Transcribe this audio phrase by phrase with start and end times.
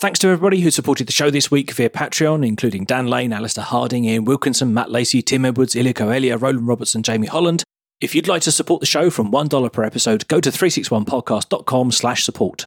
[0.00, 3.64] Thanks to everybody who supported the show this week via Patreon, including Dan Lane, Alistair
[3.64, 7.64] Harding, Ian Wilkinson, Matt Lacey, Tim Edwards, Ilya Coelia, Roland Robertson, Jamie Holland.
[8.00, 12.22] If you'd like to support the show from $1 per episode, go to 361podcast.com slash
[12.22, 12.64] support.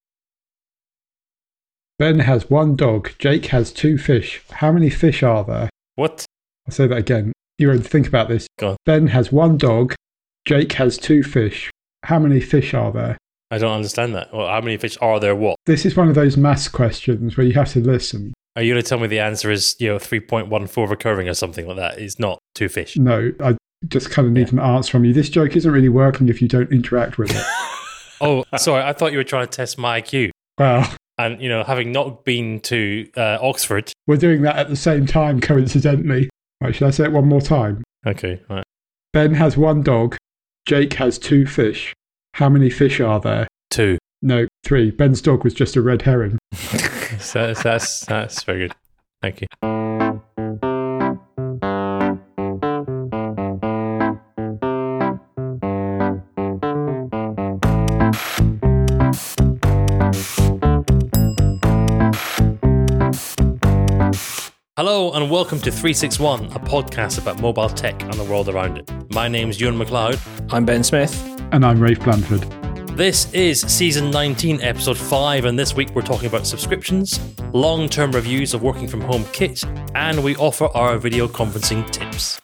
[1.98, 3.12] Ben has one dog.
[3.18, 4.42] Jake has two fish.
[4.52, 5.70] How many fish are there?
[5.96, 6.26] What?
[6.68, 7.32] I'll say that again.
[7.58, 8.46] You ready to think about this?
[8.60, 8.78] Go on.
[8.86, 9.96] Ben has one dog.
[10.44, 11.72] Jake has two fish.
[12.04, 13.18] How many fish are there?
[13.52, 14.34] I don't understand that.
[14.34, 15.36] Well, how many fish are there?
[15.36, 15.58] What?
[15.66, 18.34] This is one of those maths questions where you have to listen.
[18.56, 21.68] Are you going to tell me the answer is, you know, 3.14 recurring or something
[21.68, 22.00] like that?
[22.00, 22.98] It's not two fish.
[22.98, 23.56] No, I
[23.88, 25.14] just kind of need an answer from you.
[25.14, 27.46] This joke isn't really working if you don't interact with it.
[28.24, 28.84] Oh, sorry.
[28.84, 30.30] I thought you were trying to test my IQ.
[30.60, 30.88] well,
[31.18, 33.92] And, you know, having not been to uh, Oxford.
[34.06, 36.30] we're doing that at the same time, coincidentally.
[36.62, 37.84] Right, should I say it one more time?
[38.06, 38.64] Okay, right.
[39.12, 40.18] Ben has one dog.
[40.68, 41.94] Jake has two fish.
[42.34, 43.48] How many fish are there?
[43.70, 43.98] Two.
[44.22, 44.92] No, three.
[44.92, 46.38] Ben's dog was just a red herring.
[47.20, 48.76] So that's, that's, that's very good.
[49.22, 50.71] Thank you.
[64.84, 68.92] Hello and welcome to 361, a podcast about mobile tech and the world around it.
[69.14, 70.20] My name's Ewan McLeod.
[70.52, 71.40] I'm Ben Smith.
[71.52, 72.42] And I'm Rafe Blandford.
[72.98, 77.20] This is season 19, episode 5, and this week we're talking about subscriptions,
[77.54, 82.42] long term reviews of working from home kit, and we offer our video conferencing tips.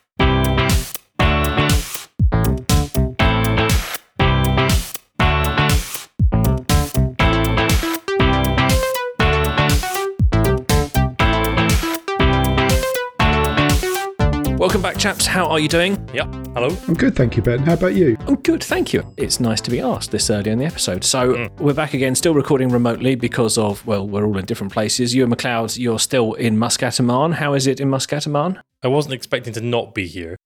[14.98, 15.26] Chaps.
[15.26, 15.92] How are you doing?
[16.12, 16.26] Yep.
[16.54, 16.76] Hello.
[16.88, 17.60] I'm good, thank you, Ben.
[17.60, 18.16] How about you?
[18.26, 19.14] I'm good, thank you.
[19.16, 21.04] It's nice to be asked this early in the episode.
[21.04, 25.14] So we're back again, still recording remotely because of, well, we're all in different places.
[25.14, 27.32] Ewan McLeod, you're still in Muscat Oman.
[27.32, 28.60] How is it in Muscat Oman?
[28.82, 30.36] I wasn't expecting to not be here.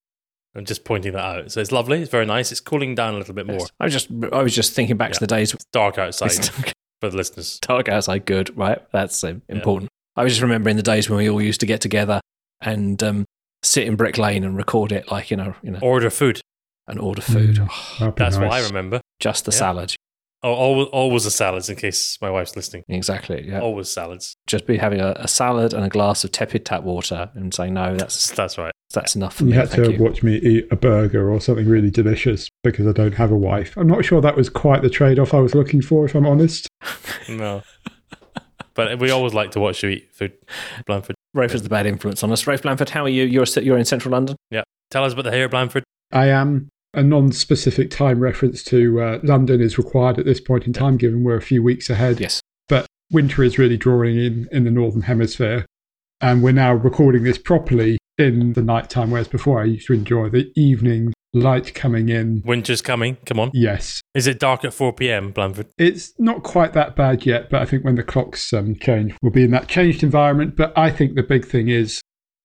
[0.55, 1.51] I'm just pointing that out.
[1.51, 2.03] So it's lovely.
[2.03, 2.53] It's very nice.
[2.53, 3.67] It's cooling down a little bit more.
[3.81, 6.49] I was just, I was just thinking back to the days It's dark outside It's
[7.01, 7.59] for the listeners.
[7.63, 8.27] dark outside.
[8.27, 8.79] Good, right?
[8.93, 9.89] That's uh, important.
[10.15, 12.21] I was just remembering the days when we all used to get together
[12.61, 13.25] and um,
[13.63, 16.41] sit in Brick Lane and record it, like you know, you know, Order food.
[16.89, 17.57] and order food.
[17.57, 17.69] Mm.
[17.71, 19.01] Oh, That'd That's what I remember.
[19.21, 19.59] just the Yeah.
[19.59, 19.95] salad.
[20.45, 22.83] Oh, always, always the salads in case my wife's listening.
[22.89, 23.47] Exactly.
[23.47, 23.61] Yeah.
[23.61, 24.35] Always salads.
[24.49, 27.75] Just be having a, a salad and a glass of tepid tap water and saying,
[27.75, 28.73] no, that's That's right.
[28.93, 29.57] that's enough for You me.
[29.57, 30.03] had Thank to you.
[30.03, 33.77] watch me eat a burger or something really delicious because I don't have a wife.
[33.77, 36.27] I'm not sure that was quite the trade off I was looking for, if I'm
[36.27, 36.67] honest.
[37.29, 37.63] No.
[38.75, 40.33] but we always like to watch you eat food,
[40.87, 41.15] Blandford.
[41.35, 42.47] Rafe is the bad influence on us.
[42.47, 43.25] Rafe Blandford, how are you?
[43.25, 44.37] You're you're in central London.
[44.51, 44.63] Yeah.
[44.91, 45.85] Tell us about the hair, Blandford.
[46.13, 50.67] I am a non specific time reference to uh, London is required at this point
[50.67, 52.21] in time, given we're a few weeks ahead.
[52.21, 52.41] Yes.
[52.69, 55.65] But winter is really drawing in in the Northern Hemisphere.
[56.21, 60.29] And we're now recording this properly in the nighttime, whereas before I used to enjoy
[60.29, 62.43] the evening light coming in.
[62.45, 63.17] Winter's coming.
[63.27, 63.51] Come on.
[63.55, 64.01] Yes.
[64.15, 65.69] Is it dark at 4 p.m., Blandford?
[65.79, 69.33] It's not quite that bad yet, but I think when the clocks um, change, we'll
[69.33, 70.57] be in that changed environment.
[70.57, 72.01] But I think the big thing is,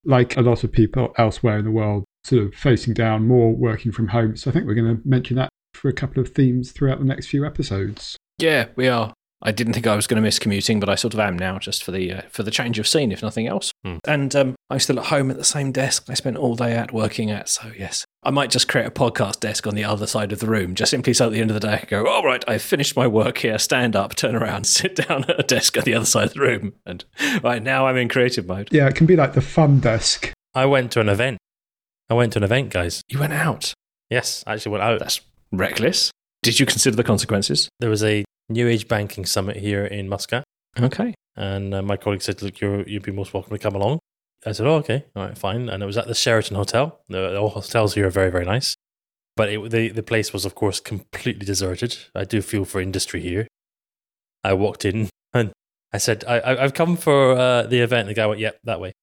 [0.05, 3.91] like a lot of people elsewhere in the world, sort of facing down more working
[3.91, 4.35] from home.
[4.37, 7.05] So I think we're going to mention that for a couple of themes throughout the
[7.05, 8.17] next few episodes.
[8.39, 9.13] Yeah, we are.
[9.41, 11.59] I didn't think I was going to miss commuting, but I sort of am now,
[11.59, 13.71] just for the uh, for the change of scene, if nothing else.
[13.85, 13.97] Hmm.
[14.07, 16.91] And um, I'm still at home at the same desk I spent all day at
[16.91, 17.47] working at.
[17.47, 20.47] So yes, I might just create a podcast desk on the other side of the
[20.47, 22.43] room, just simply so at the end of the day I can go, all right,
[22.47, 23.59] I've finished my work here.
[23.59, 26.41] Stand up, turn around, sit down at a desk at the other side of the
[26.41, 27.05] room, and
[27.43, 28.69] right now I'm in creative mode.
[28.71, 30.33] Yeah, it can be like the fun desk.
[30.55, 31.37] I went to an event.
[32.09, 33.03] I went to an event, guys.
[33.09, 33.73] You went out.
[34.09, 34.99] Yes, I actually went out.
[34.99, 35.21] That's
[35.51, 36.11] reckless.
[36.41, 37.69] Did you consider the consequences?
[37.79, 40.43] There was a New Age Banking Summit here in Muscat.
[40.79, 41.13] Okay.
[41.35, 43.99] And uh, my colleague said, Look, you're, you'd be most welcome to come along.
[44.45, 45.05] I said, Oh, okay.
[45.15, 45.69] All right, fine.
[45.69, 46.99] And it was at the Sheraton Hotel.
[47.09, 48.75] The, all hotels here are very, very nice.
[49.35, 51.97] But it, the, the place was, of course, completely deserted.
[52.15, 53.47] I do feel for industry here.
[54.43, 55.51] I walked in and
[55.93, 58.07] I said, I, I, I've come for uh, the event.
[58.07, 58.93] The guy went, Yep, that way.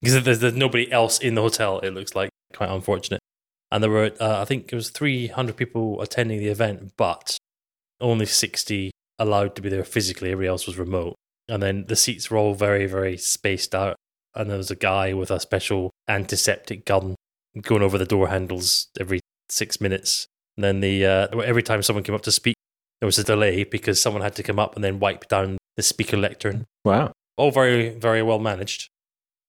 [0.00, 2.30] Because there's, there's nobody else in the hotel, it looks like.
[2.52, 3.20] Quite unfortunate.
[3.70, 7.36] And there were, uh, I think it was 300 people attending the event, but
[8.00, 10.30] only 60 allowed to be there physically.
[10.30, 11.14] Everybody else was remote.
[11.48, 13.96] And then the seats were all very, very spaced out.
[14.34, 17.14] And there was a guy with a special antiseptic gun
[17.62, 20.26] going over the door handles every six minutes.
[20.56, 22.56] And then the uh, every time someone came up to speak,
[23.00, 25.82] there was a delay because someone had to come up and then wipe down the
[25.82, 26.64] speaker lectern.
[26.84, 27.12] Wow.
[27.36, 28.88] All very, very well managed.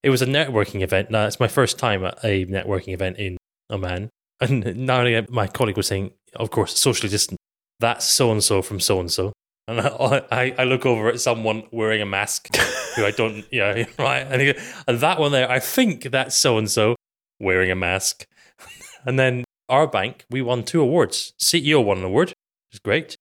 [0.04, 1.10] It was a networking event.
[1.10, 3.38] Now, it's my first time at a networking event in
[3.72, 4.10] Oman.
[4.42, 7.40] And now my colleague was saying, of course, socially distant.
[7.80, 9.32] That's so and so from so and so.
[9.68, 12.56] And I, I, look over at someone wearing a mask
[12.96, 14.20] who I don't, yeah, right.
[14.20, 14.54] And, he,
[14.88, 16.96] and that one there, I think that's so and so
[17.40, 18.28] wearing a mask.
[19.06, 21.34] and then our bank, we won two awards.
[21.42, 23.16] CEO won an award, which is great.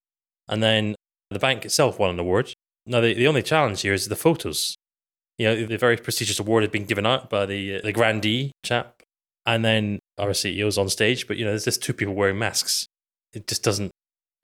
[0.47, 0.93] And then
[1.31, 2.53] the bank itself won an award.
[2.85, 4.75] Now, the, the only challenge here is the photos.
[5.39, 8.51] You know, the very prestigious award had been given out by the, uh, the grandee
[8.63, 9.01] chap.
[9.47, 12.85] And then our CEO's on stage, but, you know, there's just two people wearing masks.
[13.33, 13.91] It just doesn't,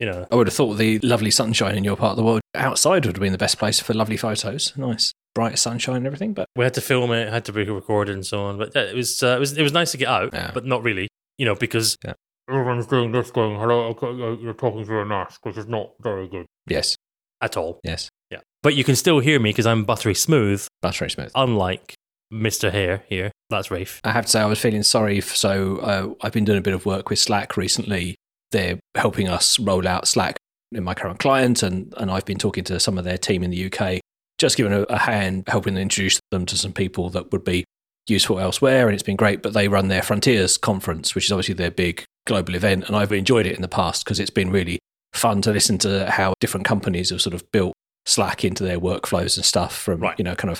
[0.01, 0.27] you know.
[0.31, 3.15] I would have thought the lovely sunshine in your part of the world outside would
[3.15, 4.73] have been the best place for lovely photos.
[4.75, 6.33] Nice, bright sunshine and everything.
[6.33, 8.57] But We had to film it, had to be recorded and so on.
[8.57, 10.51] But yeah, it was, uh, it was, it was nice to get out, Yeah.
[10.53, 11.07] but not really,
[11.37, 12.13] you know, because Yeah.
[12.49, 13.95] everyone's doing this, going, hello,
[14.41, 16.95] you're talking through a mask, which is not very good yes,
[17.39, 17.79] at all.
[17.83, 18.39] yes, Yeah.
[18.63, 21.31] But you can still hear me because I'm buttery smooth, buttery smooth.
[21.35, 21.93] unlike
[22.33, 22.71] Mr.
[22.71, 23.31] Hare here.
[23.49, 23.99] That's Rafe.
[24.05, 25.17] I have to say, I was feeling sorry.
[25.17, 28.15] f so uh, I've been doing a bit of work with Slack recently.
[28.51, 30.37] They're helping us roll out Slack
[30.71, 33.51] in my current client, and, and I've been talking to some of their team in
[33.51, 33.99] the UK,
[34.37, 37.63] just giving a, a hand, helping introduce them to some people that would be
[38.07, 38.87] useful elsewhere.
[38.87, 39.41] And it's been great.
[39.41, 42.85] But they run their Frontiers conference, which is obviously their big global event.
[42.87, 44.79] And I've enjoyed it in the past because it's been really
[45.13, 47.73] fun to listen to how different companies have sort of built
[48.05, 50.17] Slack into their workflows and stuff from, Right.
[50.17, 50.59] you know, kind of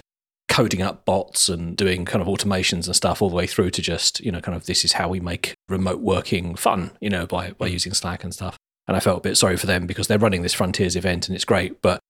[0.52, 3.82] coding up bots and doing kind of automations and stuff all the way through to
[3.82, 7.26] just, you know, kind of this is how we make remote working fun, you know,
[7.26, 7.72] by, by mm.
[7.72, 8.58] using Slack and stuff.
[8.86, 11.36] And I felt a bit sorry for them because they're running this Frontiers event and
[11.38, 12.02] it's great, but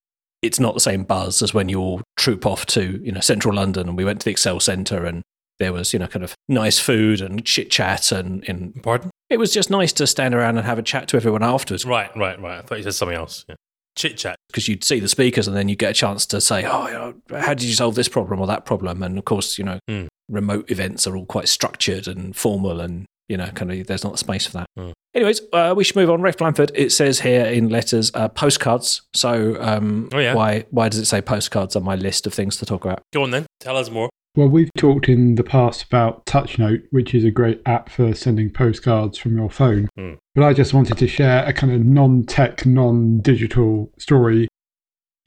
[0.42, 3.54] it's not the same buzz as when you all troop off to, you know, central
[3.54, 5.22] London and we went to the Excel Centre and
[5.60, 9.10] there was, you know, kind of nice food and chit chat and, and Pardon?
[9.30, 12.10] it was just nice to stand around and have a chat to everyone afterwards Right,
[12.16, 12.58] right, right.
[12.58, 13.44] I thought you said something else.
[13.48, 13.54] Yeah.
[13.96, 14.36] Chit chat.
[14.48, 16.92] because you'd see the speakers and then you get a chance to say, oh, you
[16.94, 19.02] know, how did you solve this problem or that problem?
[19.02, 20.06] And of course, you know, Hmm.
[20.28, 24.18] remote events are all quite structured and formal and, you know, kind of there's not
[24.18, 24.66] space for that.
[24.76, 24.90] Hmm.
[25.14, 26.22] Anyways, uh, we should move on.
[26.22, 29.02] Rafe Blandford, it says here in letters, uh, postcards.
[29.14, 30.34] So um, Oh, yeah.
[30.34, 33.02] why, why does it say postcards on my list of things to talk about?
[33.12, 33.44] Go on then.
[33.60, 34.08] Tell us more.
[34.34, 38.48] Well, we've talked in the past about TouchNote, which is a great app for sending
[38.48, 39.90] postcards from your phone.
[39.94, 40.14] Hmm.
[40.34, 44.48] But I just wanted to share a kind of non tech, non digital story.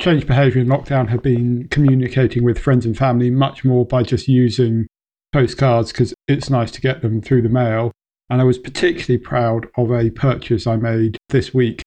[0.02, 4.28] Change behaviour in lockdown have been communicating with friends and family much more by just
[4.28, 4.88] using
[5.32, 7.92] postcards because it's nice to get them through the mail.
[8.32, 11.84] And I was particularly proud of a purchase I made this week.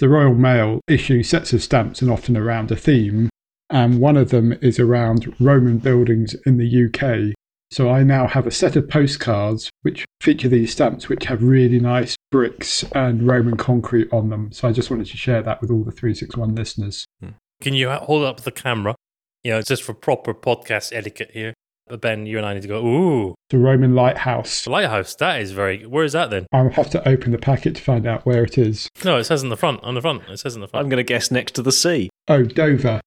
[0.00, 3.30] The Royal Mail issue sets of stamps and often around a theme
[3.70, 7.34] and one of them is around Roman buildings in the UK.
[7.72, 11.78] So I now have a set of postcards which feature these stamps, which have really
[11.78, 14.50] nice bricks and Roman concrete on them.
[14.50, 17.04] So I just wanted to share that with all the 361 listeners.
[17.20, 17.28] Hmm.
[17.62, 18.96] Can you hold up the camera?
[19.44, 21.54] You know, it's just for proper podcast etiquette here.
[21.86, 24.64] But Ben, you and I need to go, ooh, The Roman lighthouse.
[24.64, 25.14] the lighthouse.
[25.16, 26.46] That is very Where is that then?
[26.52, 28.88] I'll have to open the packet to find out where it is.
[29.04, 29.82] No, it says in the front.
[29.82, 30.22] On the front.
[30.28, 30.84] It says in the front.
[30.84, 32.10] I'm going to guess next to the sea.
[32.28, 33.00] Oh, Dover.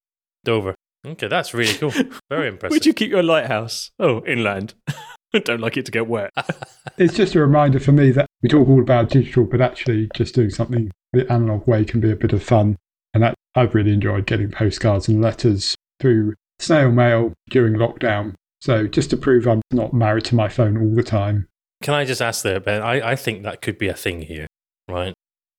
[0.44, 0.76] Dover.
[1.06, 1.92] Okay, that's really cool.
[2.30, 2.72] Very impressive.
[2.72, 3.92] Where'd you keep your lighthouse?
[4.00, 4.74] Oh, inland.
[5.44, 6.32] Don't like it to get wet.
[7.00, 10.36] It's just a reminder for me that we talk all about digital, but actually just
[10.36, 12.78] doing something the analog way can be a bit of fun.
[13.16, 18.36] And that, I've really enjoyed getting postcards and letters through snail mail during lockdown.
[18.62, 21.48] So just to prove I'm not married to my phone all the time.
[21.82, 22.84] Can I just ask there, Ben?
[22.84, 24.46] I, I think that could be a thing here,
[24.88, 25.16] right?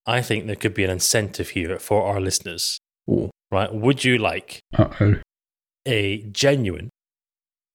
[0.06, 2.78] I think there could be an incentive here for our listeners,
[3.10, 3.30] Ooh.
[3.50, 3.72] Right?
[3.72, 5.14] Would you like Uh oh.
[5.86, 6.90] a genuine,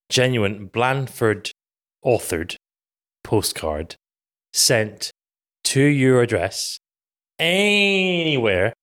[0.09, 1.51] genuine Blandford
[2.05, 2.55] authored
[3.23, 3.95] postcard
[4.53, 5.11] sent
[5.65, 6.79] to your address
[7.37, 8.73] anywhere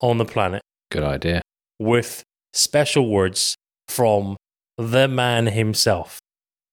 [0.00, 1.40] on the planet Good idea.
[1.78, 3.54] with special words
[3.88, 4.36] from
[4.76, 6.18] the man himself.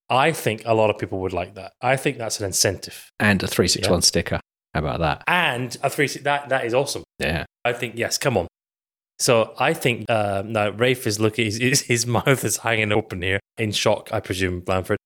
[0.10, 1.74] I think a lot of people would like that.
[1.82, 3.10] I think that's an incentive.
[3.20, 4.40] And a 361 sticker.
[4.74, 5.24] How about that?
[5.28, 7.04] And a three that that is awesome.
[7.20, 7.46] Yeah.
[7.64, 8.48] I think yes, come on.
[9.20, 11.46] So I think uh, now Rafe is looking.
[11.46, 14.10] His, his, mouth is hanging open here in shock.
[14.12, 14.98] I presume Blandford.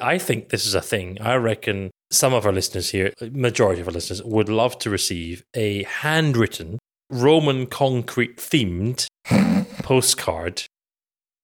[0.00, 1.18] I think this is a thing.
[1.20, 5.44] I reckon some of our listeners here, majority of our listeners, would love to receive
[5.54, 6.78] a handwritten
[7.10, 9.06] Roman concrete themed
[9.82, 10.64] postcard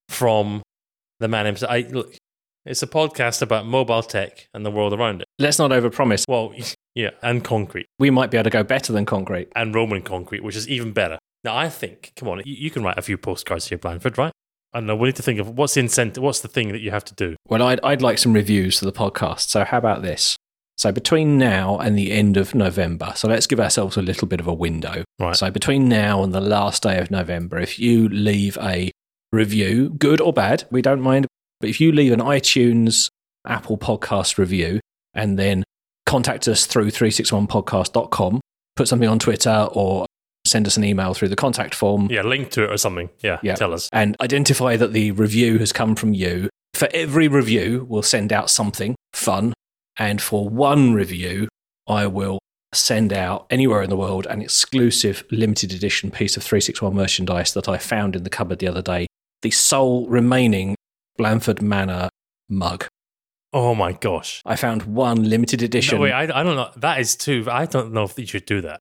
[0.08, 0.62] from
[1.20, 1.70] the man himself.
[1.70, 2.16] I look.
[2.64, 5.26] It's a podcast about mobile tech and the world around it.
[5.38, 6.24] Let's not overpromise.
[6.28, 6.52] Well,
[6.94, 9.48] yeah, and concrete We might be able to go better than concrete.
[9.54, 11.18] and Roman concrete, which is even better.
[11.44, 14.32] Now, I think, come on, you, you can write a few postcards here, Blandford, right?
[14.72, 14.96] I don't know.
[14.96, 17.14] We need to think of what's the incentive, what's the thing that you have to
[17.14, 17.36] do.
[17.48, 19.48] Well, I'd, I'd like some reviews for the podcast.
[19.48, 20.36] So, how about this?
[20.76, 24.40] So, between now and the end of November, so let's give ourselves a little bit
[24.40, 25.04] of a window.
[25.18, 25.34] Right.
[25.34, 28.90] So, between now and the last day of November, if you leave a
[29.32, 31.26] review, good or bad, we don't mind.
[31.60, 33.08] But if you leave an iTunes,
[33.46, 34.80] Apple podcast review,
[35.14, 35.64] and then
[36.04, 38.40] contact us through 361podcast.com,
[38.76, 40.06] put something on Twitter or
[40.48, 43.10] send us an email through the contact form Yeah, link to it or something.
[43.20, 43.54] Yeah, Yeah.
[43.54, 43.88] tell us.
[43.92, 46.48] and identify that the review has come from you.
[46.74, 49.52] For every review, we'll send out something fun.
[49.98, 51.48] And for one review,
[51.88, 52.38] I will
[52.74, 57.68] send out anywhere in the world an exclusive limited edition piece of 361 merchandise that
[57.68, 59.06] I found in the cupboard the other day.
[59.42, 60.76] The sole remaining
[61.16, 62.08] Blandford Manor
[62.48, 62.86] mug.
[63.52, 64.42] Oh my gosh.
[64.44, 65.96] I found one limited edition.
[65.96, 66.70] No, wait, I, I don't know.
[66.76, 67.46] That is too.
[67.50, 68.80] I don't know if you should do that.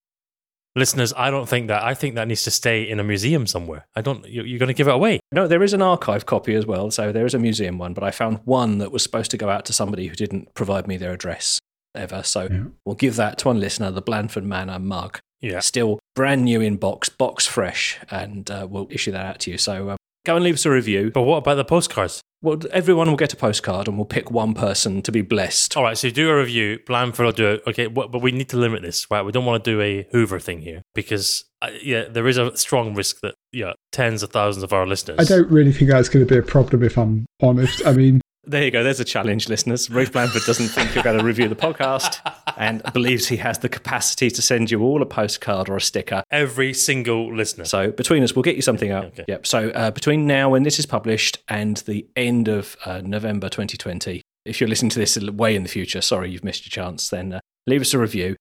[0.78, 1.84] Listeners, I don't think that.
[1.84, 3.86] I think that needs to stay in a museum somewhere.
[3.96, 4.26] I don't.
[4.28, 5.20] you- You're going to give it away.
[5.32, 8.04] No, there is an archive copy as well, so there is a museum one, but
[8.04, 10.96] I found one that was supposed to go out to somebody who didn't provide me
[10.98, 11.60] their address
[11.96, 12.22] ever.
[12.24, 12.64] So Yeah.
[12.86, 15.20] we'll give that to one listener, the Blandford Manor mug.
[15.42, 15.60] Yeah.
[15.60, 19.58] Still brand new in box, box fresh, and uh, we'll issue that out to you.
[19.58, 21.12] So um, go and leave us a review.
[21.12, 22.22] But what about the postcards?
[22.42, 25.76] Well, everyone will get a postcard, and we'll pick one person to be blessed.
[25.76, 26.80] All right, so do a review.
[26.86, 27.64] Blandford will do it.
[27.66, 29.24] Okay, but but we need to limit this, right?
[29.24, 32.56] We don't want to do a Hoover thing here because, uh, yeah, there is a
[32.56, 35.20] strong risk that, yeah, tens of thousands of our listeners.
[35.20, 37.86] I don't really think that's going to be a problem if I'm honest.
[37.86, 38.84] I mean, There you go.
[38.84, 39.90] There's a challenge, listeners.
[39.90, 42.20] Rafe Blandford doesn't think you're going to review the podcast
[42.58, 46.24] and believes he has the capacity to send you all a postcard or a sticker.
[46.32, 47.66] Every single listener.
[47.66, 49.06] So between us, we'll get you something out.
[49.06, 49.26] Okay.
[49.28, 49.48] Yep.
[49.48, 54.22] So uh, between now when this is published and the end of uh, November 2020,
[54.46, 57.10] if you're listening to this way in the future, sorry you've missed your chance.
[57.10, 58.36] Then uh, leave us a review,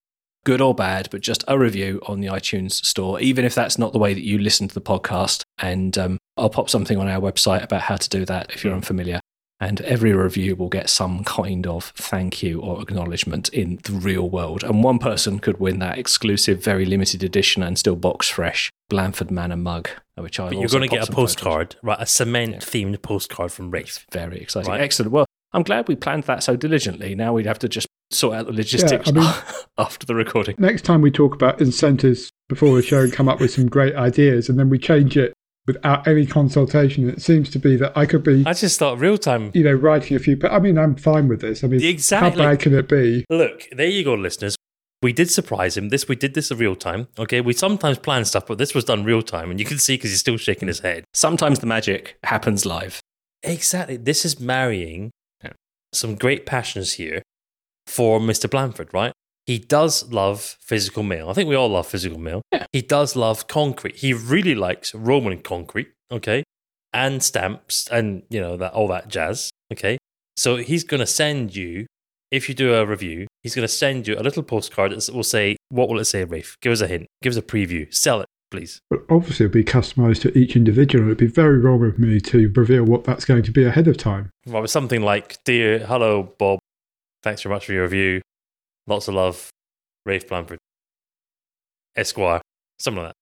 [0.44, 3.92] good or bad, but just a review on the iTunes store, even if that's not
[3.92, 5.42] the way that you listen to the podcast.
[5.58, 8.74] And um, I'll pop something on our website about how to do that if you're
[8.74, 9.20] unfamiliar.
[9.58, 14.28] And every review will get some kind of thank you or acknowledgement in the real
[14.28, 14.62] world.
[14.62, 19.30] And one person could win that exclusive, very limited edition and still box fresh Blandford
[19.30, 21.96] Manor mug, which I but you're going to get a postcard, right?
[21.98, 24.04] A cement themed postcard from Rafe.
[24.12, 24.70] Very exciting.
[24.70, 24.80] Right.
[24.80, 25.10] Excellent.
[25.10, 27.14] Well, I'm glad we planned that so diligently.
[27.14, 29.34] Now we'd have to just sort out the logistics I mean-
[29.78, 30.56] after the recording.
[30.58, 33.94] next time we talk about incentives before the show and come up with some great
[33.94, 35.32] ideas, and then we change it
[35.66, 37.08] without any consultation.
[37.08, 39.50] It seems to be that I could be, I just thought real time.
[39.54, 40.36] you know, writing a few.
[40.36, 41.64] But I mean, I'm fine with this.
[41.64, 42.42] I mean, Exactly.
[42.42, 43.24] how bad can it be?
[43.30, 44.56] Look, there you go, listeners.
[45.02, 45.90] We did surprise him.
[45.90, 47.08] This we did this in real time.
[47.18, 49.94] Okay, we sometimes plan stuff, but this was done real time, and you can see
[49.94, 51.04] because he's still shaking his head.
[51.12, 53.00] Sometimes the magic happens live.
[53.42, 53.96] Exactly.
[53.98, 55.10] This is marrying
[55.44, 55.52] Yeah.
[55.92, 57.22] some great passions here
[57.86, 58.50] for Mr.
[58.50, 59.12] Blandford, right?
[59.46, 61.30] He does love physical mail.
[61.30, 62.42] I think we all love physical mail.
[62.52, 62.66] Yeah.
[62.72, 63.96] He does love concrete.
[63.96, 66.42] He really likes Roman concrete, okay?
[66.92, 69.98] And stamps and, you know, that all that jazz, okay?
[70.36, 71.86] So he's going to send you
[72.30, 75.22] if you do a review, he's going to send you a little postcard that will
[75.22, 76.56] say, what will it say, Rafe?
[76.60, 77.06] Give us a hint.
[77.22, 77.92] Give us a preview.
[77.94, 78.80] Sell it, please.
[78.90, 81.06] But obviously, it'll be customized to each individual.
[81.06, 83.96] It'd be very wrong of me to reveal what that's going to be ahead of
[83.96, 84.30] time.
[84.46, 86.58] Well, it's something like, Dear, hello, Bob.
[87.22, 88.22] Thanks very much for your review.
[88.86, 89.50] Lots of love,
[90.04, 90.58] Rafe Blandford.
[91.96, 92.40] Esquire.
[92.78, 93.16] Something like that.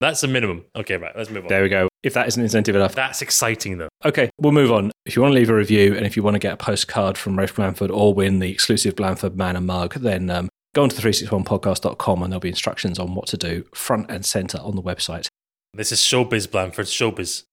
[0.00, 0.64] That's the minimum.
[0.74, 1.48] Okay, right, let's move on.
[1.48, 1.88] There we go.
[2.02, 2.94] If that isn't incentive enough.
[2.94, 3.90] That's exciting, though.
[4.04, 4.90] Okay, we'll move on.
[5.04, 7.18] If you want to leave a review and if you want to get a postcard
[7.18, 11.02] from Rafe Blandford or win the exclusive Blandford Manor mug, then um, go onto the
[11.02, 15.28] 361podcast.com and there'll be instructions on what to do front and center on the website.
[15.74, 17.44] This is Showbiz Blandford, Showbiz.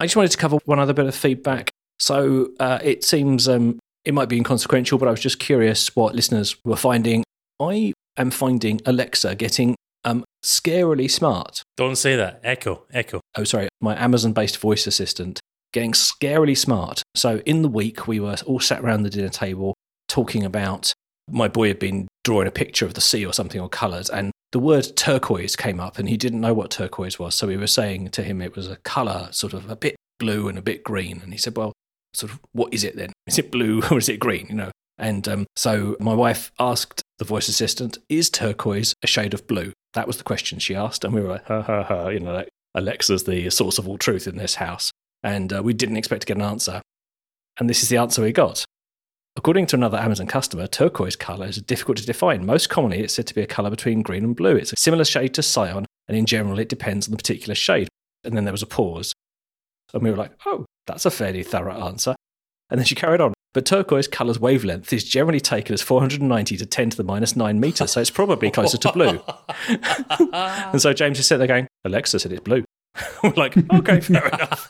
[0.00, 1.70] I just wanted to cover one other bit of feedback.
[2.00, 6.14] So uh, it seems um, it might be inconsequential, but I was just curious what
[6.14, 7.24] listeners were finding.
[7.60, 11.62] I am finding Alexa getting um, scarily smart.
[11.76, 12.40] Don't say that.
[12.42, 13.20] Echo, echo.
[13.36, 15.40] oh sorry, my Amazon-based voice assistant
[15.72, 17.02] getting scarily smart.
[17.16, 19.74] So in the week, we were all sat around the dinner table
[20.08, 20.92] talking about
[21.30, 24.30] my boy had been drawing a picture of the sea or something or colours, and
[24.52, 27.34] the word turquoise came up, and he didn't know what turquoise was.
[27.34, 30.48] So we were saying to him it was a colour, sort of a bit blue
[30.48, 31.72] and a bit green, and he said, "Well,
[32.14, 33.12] sort of, what is it then?
[33.26, 34.70] Is it blue or is it green?" You know.
[34.96, 39.72] And um, so my wife asked the voice assistant, "Is turquoise a shade of blue?"
[39.94, 42.32] That was the question she asked, and we were like, "Ha ha ha!" You know,
[42.32, 44.90] like Alexa's the source of all truth in this house,
[45.22, 46.82] and uh, we didn't expect to get an answer.
[47.58, 48.64] And this is the answer we got.
[49.36, 52.46] According to another Amazon customer, turquoise color is difficult to define.
[52.46, 54.54] Most commonly, it's said to be a color between green and blue.
[54.54, 57.88] It's a similar shade to cyan, and in general, it depends on the particular shade.
[58.22, 59.12] And then there was a pause,
[59.94, 62.14] and we were like, "Oh, that's a fairly thorough answer."
[62.70, 63.34] And then she carried on.
[63.54, 67.60] But turquoise color's wavelength is generally taken as 490 to 10 to the minus 9
[67.60, 69.20] meters, so it's probably closer to blue.
[70.72, 72.64] and so James is sitting there going, Alexa said it's blue.
[73.22, 74.66] We're like, okay, fair enough.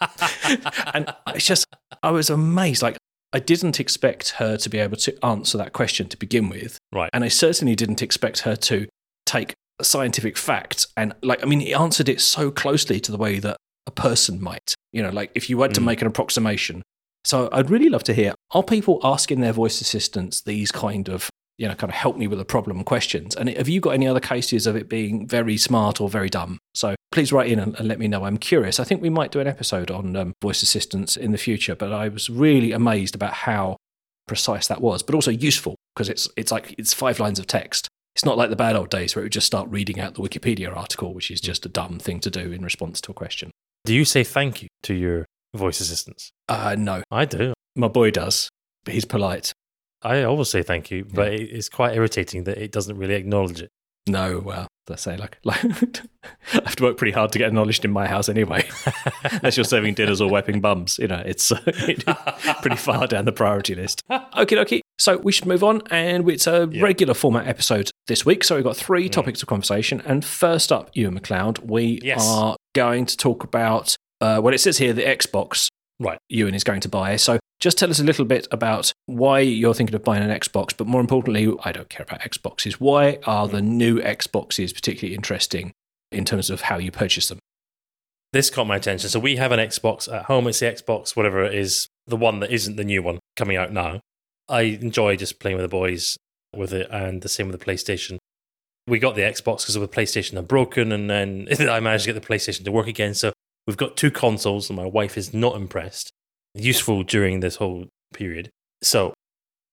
[0.95, 1.67] and it's just,
[2.03, 2.83] I was amazed.
[2.83, 2.99] Like,
[3.33, 6.79] I didn't expect her to be able to answer that question to begin with.
[6.93, 7.09] Right.
[7.15, 8.87] And I certainly didn't expect her to
[9.25, 13.39] take scientific facts and, like, I mean, he answered it so closely to the way
[13.39, 14.75] that a person might.
[14.93, 15.85] You know, like if you had to Mm.
[15.85, 16.83] make an approximation.
[17.25, 21.31] So I'd really love to hear are people asking their voice assistants these kind of
[21.57, 23.37] you know, kind of help me with the problem questions.
[23.37, 26.59] And have you got any other cases of it being very smart or very dumb?
[26.75, 28.25] So please write in and, and let me know.
[28.25, 28.81] I'm curious.
[28.81, 31.93] I think we might do an episode on um, voice assistants in the future, but
[31.93, 33.77] I was really amazed about how
[34.27, 37.87] precise that was, but also useful because it's it's like it's five lines of text.
[38.17, 40.23] It's not like the bad old days where it would just start reading out the
[40.23, 43.53] Wikipedia article, which is just a dumb thing to do in response to a question.
[43.85, 46.31] Do you say thank you to your voice assistants?
[46.49, 47.53] Uh, no, I do.
[47.77, 48.49] my boy does,
[48.85, 49.53] but he's polite.
[50.03, 53.61] I always say thank you, but it it's quite irritating that it doesn't really acknowledge
[53.61, 53.71] it.
[54.07, 56.01] No, well, let's say like, like I
[56.53, 58.69] have to work pretty hard to get acknowledged in my house anyway.
[59.31, 61.53] Unless you're serving dinners or wiping bums, you know, it's
[62.63, 64.03] pretty far down the priority list.
[64.11, 64.81] Okay, okay.
[64.99, 66.83] So we should move on, and it's a Yeah.
[66.83, 68.45] regular format episode this week.
[68.45, 72.25] So we've got three topics of conversation, and first up, Ewan McLeod, we Yes.
[72.27, 73.97] are going to talk about.
[74.21, 75.69] Uh, well, it says here the Xbox
[76.01, 76.19] Right.
[76.29, 77.15] Ewan is going to buy.
[77.17, 80.77] So just tell us a little bit about why you're thinking of buying an Xbox,
[80.77, 82.75] but more importantly, I don't care about Xboxes.
[82.75, 85.71] Why are the new Xboxes particularly interesting
[86.11, 87.39] in terms of how you purchase them?
[88.33, 89.09] This caught my attention.
[89.09, 90.49] So we have an Xbox at home.
[90.49, 93.73] It's the Xbox, whatever it is, the one that isn't the new one coming out
[93.73, 94.01] now.
[94.49, 96.17] I enjoy just playing with the boys
[96.55, 98.19] with it, and the same with the PlayStation.
[98.87, 102.13] We got the Xbox because of the PlayStation had broken, and then I managed to
[102.13, 103.15] get the PlayStation to work again.
[103.15, 103.33] So
[103.67, 106.11] we've got two consoles, and my wife is not impressed.
[106.55, 108.51] Useful during this whole period.
[108.83, 109.15] So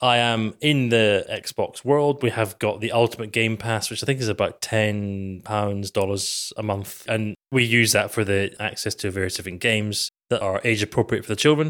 [0.01, 2.23] I am in the Xbox world.
[2.23, 6.51] We have got the Ultimate Game Pass, which I think is about ten pounds dollars
[6.57, 10.61] a month, and we use that for the access to various different games that are
[10.63, 11.69] age appropriate for the children.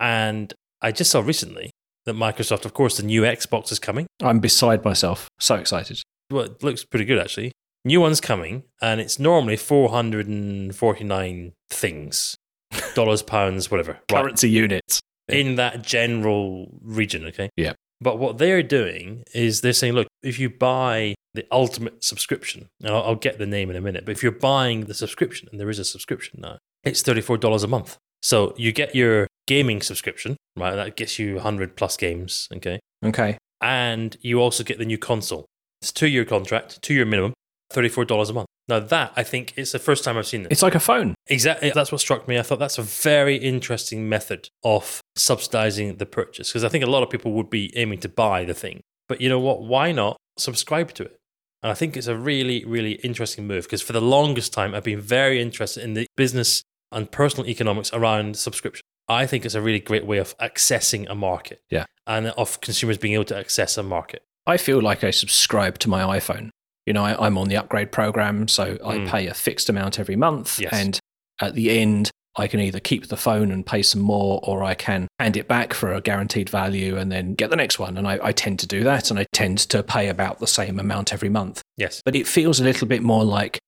[0.00, 1.70] And I just saw recently
[2.08, 4.06] that Microsoft, of course, the new Xbox is coming.
[4.20, 5.28] I'm beside myself.
[5.38, 6.02] So excited.
[6.30, 7.52] Well, it looks pretty good actually.
[7.84, 12.36] New one's coming, and it's normally four hundred and forty nine things,
[12.94, 13.92] dollars, pounds, whatever.
[14.12, 15.00] Right Currency units.
[15.28, 17.50] in that general region, okay?
[17.56, 17.74] Yeah.
[18.00, 22.94] But what they're doing is they're saying, look, if you buy the ultimate subscription, and
[22.94, 25.60] I'll, I'll get the name in a minute, but if you're buying the subscription, and
[25.60, 27.96] there is a subscription now, it's $34 a month.
[28.22, 30.74] So you get your gaming subscription, right?
[30.74, 32.80] That gets you 100 plus games, okay?
[33.04, 33.38] Okay.
[33.60, 35.46] And you also get the new console.
[35.82, 37.34] It's a two year contract, two year minimum,
[37.72, 38.46] $34 a month.
[38.68, 40.50] Now, that I think is the first time I've seen this.
[40.50, 41.14] It's like a phone.
[41.28, 41.70] Exactly.
[41.74, 42.38] That's what struck me.
[42.38, 46.90] I thought that's a very interesting method of subsidizing the purchase because I think a
[46.90, 48.80] lot of people would be aiming to buy the thing.
[49.08, 49.62] But you know what?
[49.62, 51.16] Why not subscribe to it?
[51.62, 54.84] And I think it's a really, really interesting move because for the longest time, I've
[54.84, 58.82] been very interested in the business and personal economics around subscription.
[59.08, 61.62] I think it's a really great way of accessing a market.
[61.70, 61.86] Yeah.
[62.06, 64.22] And of consumers being able to access a market.
[64.46, 66.50] I feel like I subscribe to my iPhone.
[66.86, 69.08] You know, I, I'm on the upgrade program, so I Mm.
[69.08, 70.58] pay a fixed amount every month.
[70.58, 70.72] Yes.
[70.72, 70.98] And
[71.40, 74.74] at the end, I can either keep the phone and pay some more, or I
[74.74, 77.98] can hand it back for a guaranteed value and then get the next one.
[77.98, 80.78] And I, I tend to do that, and I tend to pay about the same
[80.78, 81.60] amount every month.
[81.76, 82.00] Yes.
[82.04, 83.58] But it feels a little bit more like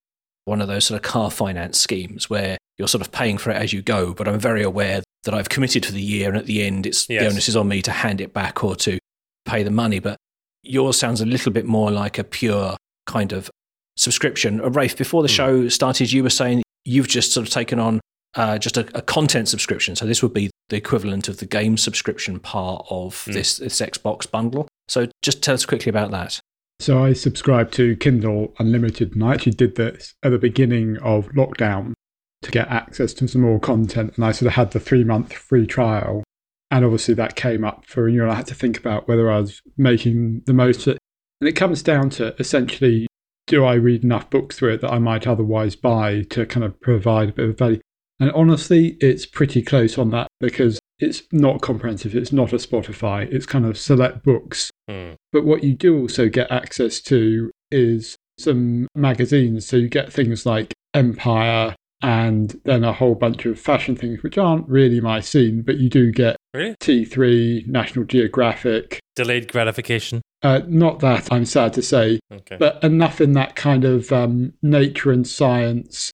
[0.47, 3.57] one of those sort of car finance schemes where you're sort of paying for it
[3.57, 4.15] as you go.
[4.15, 7.07] But I'm very aware that I've committed for the year, and at the end, it's
[7.07, 8.99] the onus is on me to hand it back or to
[9.45, 9.99] pay the money.
[9.99, 10.17] But
[10.63, 13.51] yours sounds a little bit more like a pure kind of
[13.99, 14.61] subscription.
[14.63, 15.35] Uh, Rafe, before the Hmm.
[15.35, 18.01] show started, you were saying you've just sort of taken on
[18.37, 19.97] uh, just a, a content subscription.
[19.97, 23.33] So this would be the equivalent of the game subscription part of Hmm.
[23.33, 24.69] this, this Xbox bundle.
[24.89, 26.41] So just tell us quickly about that.
[26.79, 31.27] So I subscribed to Kindle Unlimited, and I actually did this at the beginning of
[31.33, 31.93] lockdown
[32.43, 34.13] to get access to some more content.
[34.17, 36.25] And I sort of had the three month free trial.
[36.71, 38.31] And obviously that came up for renewal.
[38.31, 40.99] I had to think about whether I was making the most of it.
[41.41, 43.07] And it comes down to essentially,
[43.47, 46.81] do I read enough books through it that I might otherwise buy to kind of
[46.81, 47.81] provide a bit of value?
[48.21, 52.15] And honestly, it's pretty close on that because it's not comprehensive.
[52.15, 53.27] It's not a Spotify.
[53.33, 55.13] It's kind of select books Hmm.
[55.33, 59.67] but what you do also get access to is some magazines.
[59.67, 64.39] So you get things like Empire and then a whole bunch of fashion things, which
[64.39, 66.75] aren't really my scene, but you do get Really?
[66.81, 68.99] T3, National Geographic.
[69.15, 70.21] Delayed gratification.
[70.43, 72.57] Uh, not that, I'm sad to say, Okay.
[72.59, 76.11] but enough in that kind of um, nature and science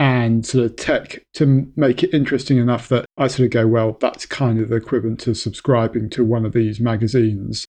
[0.00, 3.96] and sort of tech to make it interesting enough that I sort of go, well,
[4.00, 7.64] that's kind of the equivalent to subscribing to one of these magazines.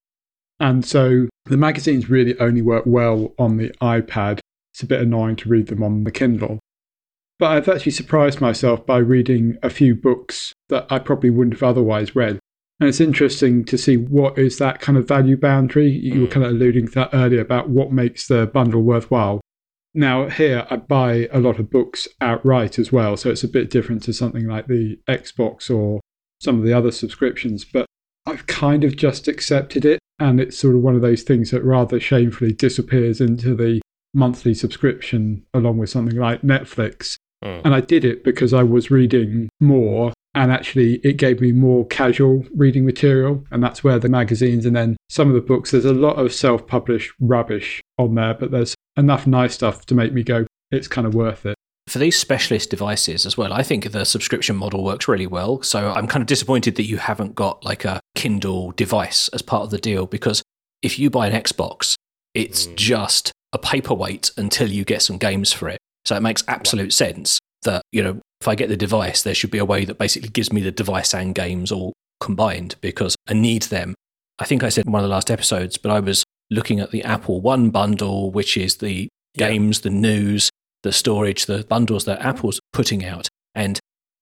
[0.60, 4.40] And so the magazines really only work well on the iPad.
[4.74, 6.60] It's a bit annoying to read them on the Kindle.
[7.40, 11.64] But I've actually surprised myself by reading a few books that I probably wouldn't have
[11.64, 12.38] otherwise read.
[12.82, 15.90] And it's interesting to see what is that kind of value boundary.
[15.90, 16.32] You were Mm.
[16.32, 19.40] kind of alluding to that earlier about what makes the bundle worthwhile.
[19.94, 23.70] Now, here I buy a lot of books outright as well, so it's a bit
[23.70, 26.00] different to something like the Xbox or
[26.42, 27.66] some of the other subscriptions.
[27.66, 27.86] But
[28.26, 30.00] I've kind of just accepted it.
[30.20, 33.82] And it's sort of one of those things that rather shamefully disappears into the
[34.14, 37.16] monthly subscription along with something like Netflix.
[37.44, 37.62] Mm.
[37.66, 41.86] And I did it because I was reading more and actually it gave me more
[41.88, 43.44] casual reading material.
[43.52, 46.34] And that's where the magazines and then some of the books, there's a lot of
[46.34, 50.88] self published rubbish on there, but there's enough nice stuff to make me go, it's
[50.88, 51.56] kind of worth it.
[51.88, 55.64] For these specialist devices as well, I think the subscription model works really well.
[55.64, 59.64] So I'm kind of disappointed that you haven't got like a Kindle device as part
[59.64, 60.44] of the deal because
[60.84, 61.96] if you buy an Xbox,
[62.36, 62.76] it's Mm.
[62.76, 65.79] just a paperweight until you get some games for it.
[66.10, 69.52] So it makes absolute sense that, you know, if I get the device, there should
[69.52, 73.34] be a way that basically gives me the device and games all combined because I
[73.34, 73.94] need them.
[74.40, 76.90] I think I said in one of the last episodes, but I was looking at
[76.90, 79.50] the Apple One bundle, which is the Yeah.
[79.50, 80.50] games, the news,
[80.82, 83.28] the storage, the bundles that Apple's putting out.
[83.54, 83.80] And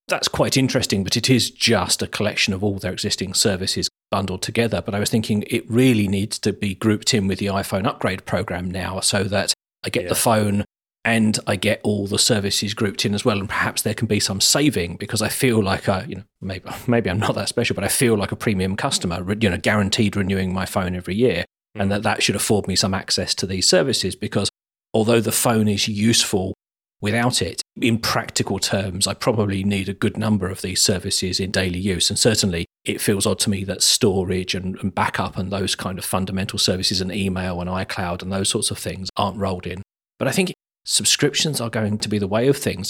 [0.09, 4.41] that's quite interesting, but it is just a collection of all their existing services bundled
[4.41, 4.81] together.
[4.81, 8.25] But I was thinking it really needs to be grouped in with the iPhone upgrade
[8.25, 9.53] program now so that
[9.85, 10.09] I get Yeah.
[10.09, 10.65] the phone
[11.07, 13.39] and I get all the services grouped in as well.
[13.39, 16.69] And perhaps there can be some saving because I feel like a, you know, maybe,
[16.87, 20.17] maybe I'm not that special, but I feel like a premium customer, you know, guaranteed
[20.17, 21.45] renewing my phone every year.
[21.75, 21.93] And Mm.
[21.93, 24.49] that that should afford me some access to these services because
[24.93, 26.53] although the phone is useful
[26.99, 31.51] without it, in practical terms, I probably need a good number of these services in
[31.51, 32.09] daily use.
[32.09, 35.97] And certainly it feels odd to me that storage and, and backup and those kind
[35.97, 39.83] of fundamental services and email and iCloud and those sorts of things aren't rolled in.
[40.19, 40.51] But I think
[40.87, 42.89] subscriptions are going to be the way of things.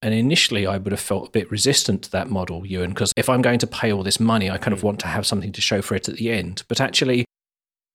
[0.00, 3.28] And initially, I would have felt a bit resistant to that model, Ewan, because if
[3.28, 4.86] I'm going to pay all this money, I kind of hmm.
[4.86, 6.64] want to have something to show for it at the end.
[6.68, 7.24] But actually,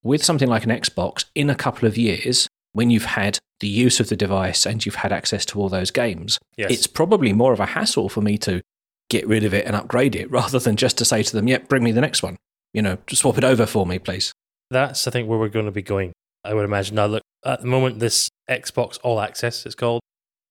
[0.04, 4.00] with something like an Xbox, in a couple of years, when you've had the use
[4.00, 6.72] of the device and you've had access to all those games, Yes.
[6.72, 8.62] it's probably more of a hassle for me to
[9.10, 11.68] get rid of it and upgrade it rather than just to say to them, yep,
[11.68, 12.38] bring me the next one.
[12.74, 14.32] You know, swap it over for me, please.
[14.70, 16.14] That's, I think, where we're going to be going.
[16.48, 16.96] I would imagine.
[16.96, 20.02] Now, look, at the moment, this Xbox All Access, it's called,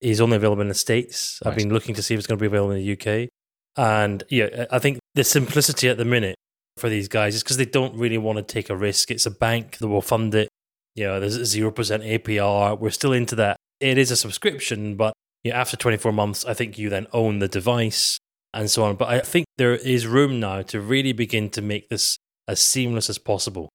[0.01, 1.41] is only available in the States.
[1.45, 3.29] I've been looking to see if it's going to be available in the UK.
[3.77, 6.37] And yeah, I think the simplicity at the minute
[6.77, 9.11] for these guys is because they don't really want to take a risk.
[9.11, 10.49] It's a bank that will fund it.
[10.95, 12.79] You know, there's a 0% APR.
[12.79, 13.57] We're still into that.
[13.81, 15.13] It is a subscription, but
[15.45, 18.19] you know, after 24 months, I think you then own the device
[18.55, 18.97] and so on.
[18.97, 22.17] But I think there is room now to really begin to make this
[22.49, 23.69] as seamless as possible.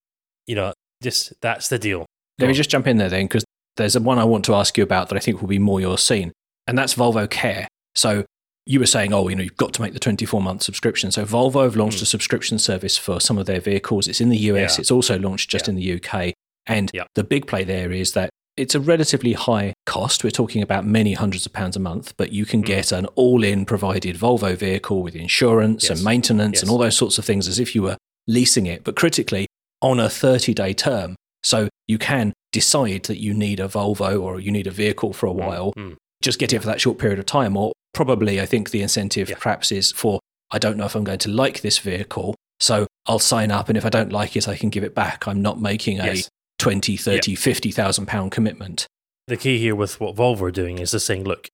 [0.47, 2.05] You know, just that's the deal.
[2.39, 3.43] Let me just jump in there then, because
[3.77, 5.79] there's a one I want to ask you about that I think will be more
[5.79, 6.31] your scene,
[6.67, 7.67] and that's Volvo Care.
[7.95, 8.25] So
[8.65, 11.11] you were saying, oh, you know, you've got to make the 24 month subscription.
[11.11, 12.03] So Volvo have launched Mm.
[12.03, 14.07] a subscription service for some of their vehicles.
[14.07, 14.77] It's in the US.
[14.77, 14.81] Yeah.
[14.81, 15.71] It's also launched just Yeah.
[15.71, 16.33] in the UK.
[16.67, 17.03] And Yeah.
[17.15, 20.23] the big play there is that it's a relatively high cost.
[20.23, 22.65] We're talking about many hundreds of pounds a month, but you can Mm.
[22.67, 26.05] get an all in provided Volvo vehicle with insurance and Yes.
[26.05, 29.47] maintenance and all those sorts of things as if you were leasing it, but critically
[29.81, 31.15] on a 30 day term.
[31.43, 35.25] So you can decide that you need a Volvo or you need a vehicle for
[35.25, 35.95] a while, Mm.
[36.21, 37.55] just get it for that short period of time.
[37.57, 39.37] Or probably, I think the incentive Yeah.
[39.39, 40.19] perhaps is for,
[40.51, 42.35] I don't know if I'm going to like this vehicle.
[42.59, 43.69] So I'll sign up.
[43.69, 45.27] And if I don't like it, I can give it back.
[45.27, 46.29] I'm not making a Yes.
[46.59, 48.85] 20, 30, 50,000 pound commitment.
[49.27, 51.47] The key here with what Volvo are doing is they're saying, look,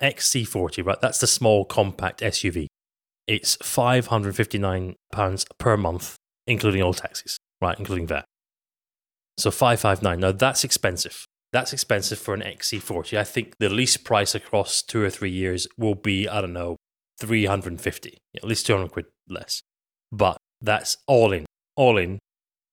[0.00, 1.00] XC40, right?
[1.00, 2.68] That's the small compact SUV.
[3.26, 4.94] It's £559
[5.58, 7.78] per month, including all taxes, right?
[7.78, 8.24] Including that.
[9.38, 10.20] So 559.
[10.20, 11.24] Now that's expensive.
[11.52, 13.16] That's expensive for an XC40.
[13.16, 16.76] I think the lease price across two or three years will be, I don't know,
[17.20, 19.62] 350, at least 200 quid less.
[20.12, 21.46] But that's all in,
[21.76, 22.18] all in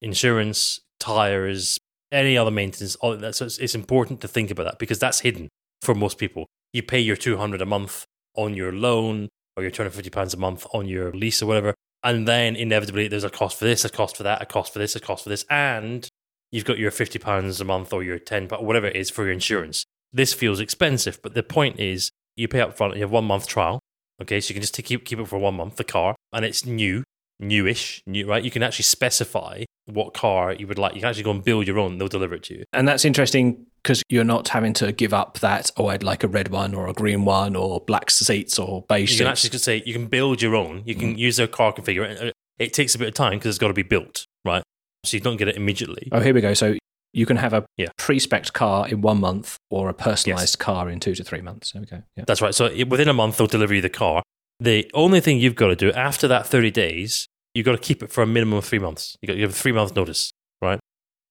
[0.01, 1.77] insurance, tires,
[2.11, 2.95] any other maintenance.
[2.95, 3.35] All that.
[3.35, 5.49] So it's, it's important to think about that because that's hidden
[5.81, 6.47] for most people.
[6.73, 10.65] You pay your 200 a month on your loan or your 250 pounds a month
[10.73, 11.73] on your lease or whatever.
[12.03, 14.79] And then inevitably there's a cost for this, a cost for that, a cost for
[14.79, 15.45] this, a cost for this.
[15.49, 16.07] And
[16.55, 19.25] you've got your 50 pounds a month or your 10 pounds, whatever it is for
[19.25, 19.85] your insurance.
[20.13, 23.45] This feels expensive, but the point is you pay up front you have one month
[23.45, 23.79] trial.
[24.21, 26.65] Okay, so you can just keep keep it for one month, the car, and it's
[26.65, 27.03] new,
[27.41, 28.41] newish, new, right?
[28.41, 30.95] You can actually specify what car you would like.
[30.95, 32.63] You can actually go and build your own, they'll deliver it to you.
[32.71, 36.29] And that's interesting because you're not having to give up that, oh, I'd like a
[36.29, 39.19] red one or a green one or black seats or beige You seats.
[39.19, 40.83] can actually say you can build your own.
[40.85, 41.17] You can mm.
[41.17, 42.31] use their car configure.
[42.57, 44.63] It takes a bit of time because it's got to be built, right?
[45.05, 46.09] So you don't get it immediately.
[46.11, 46.53] Oh, here we go.
[46.53, 46.75] So
[47.13, 47.89] you can have a Yeah.
[47.97, 51.71] pre-spec car in one month or a personalized car in two to three months.
[51.71, 52.03] There we go.
[52.17, 52.25] Yeah.
[52.27, 52.53] That's right.
[52.53, 54.21] So within a month, they'll deliver you the car.
[54.59, 58.03] The only thing you've got to do after that 30 days, you've got to keep
[58.03, 59.15] it for a minimum of three months.
[59.21, 60.79] You've got you have a three month notice, right?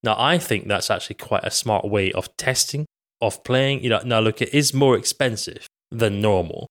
[0.03, 2.85] Now, I think that's actually quite a smart way of testing,
[3.21, 3.83] of playing.
[3.83, 6.67] You know, now look, it is more expensive than normal,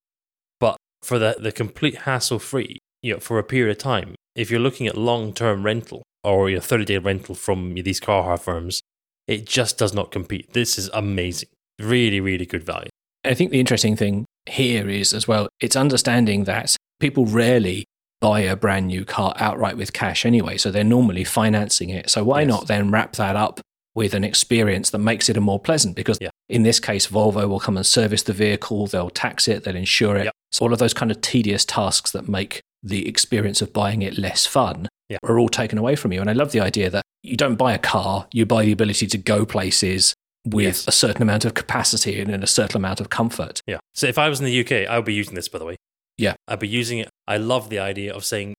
[0.61, 4.51] but for the, the complete hassle free, you know, for a period of time, if
[4.51, 8.37] you're looking at long term rental or your 30 day rental from these car hire
[8.37, 8.81] firms,
[9.29, 10.53] it just does not compete.
[10.53, 11.49] This is amazing.
[11.79, 12.91] Really, really good value.
[13.25, 17.85] I think the interesting thing here is as well, it's understanding that people rarely
[18.21, 20.57] buy a brand new car outright with cash anyway.
[20.57, 22.11] So they're normally financing it.
[22.11, 22.49] So why Yes.
[22.49, 23.61] not then wrap that up
[23.95, 25.97] with an experience that makes it a more pleasant?
[25.97, 26.31] Because Yeah.
[26.49, 30.17] in this case, Volvo will come and service the vehicle, they'll tax it, they'll insure
[30.17, 30.25] it.
[30.25, 30.33] Yep.
[30.53, 34.19] So all of those kind of tedious tasks that make the experience of buying it
[34.19, 35.19] less fun Yeah.
[35.25, 36.21] are all taken away from you.
[36.21, 39.07] And I love the idea that you don't buy a car, you buy the ability
[39.09, 40.15] to go places
[40.47, 40.85] with Yes.
[40.87, 43.61] a certain amount of capacity and in a certain amount of comfort.
[43.67, 43.79] Yeah.
[43.95, 45.77] So if I was in the UK, I would be using this, by the way.
[46.19, 46.35] Yeah.
[46.47, 47.09] I'd be using it.
[47.27, 48.55] I love the idea of saying,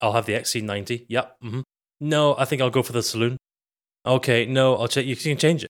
[0.00, 1.04] I'll have the XC90.
[1.08, 1.36] Yep.
[1.42, 1.60] hmm
[2.00, 3.36] No, I think I'll go for the saloon.
[4.06, 4.46] Okay.
[4.46, 5.04] No, I'll check.
[5.04, 5.67] You can change it.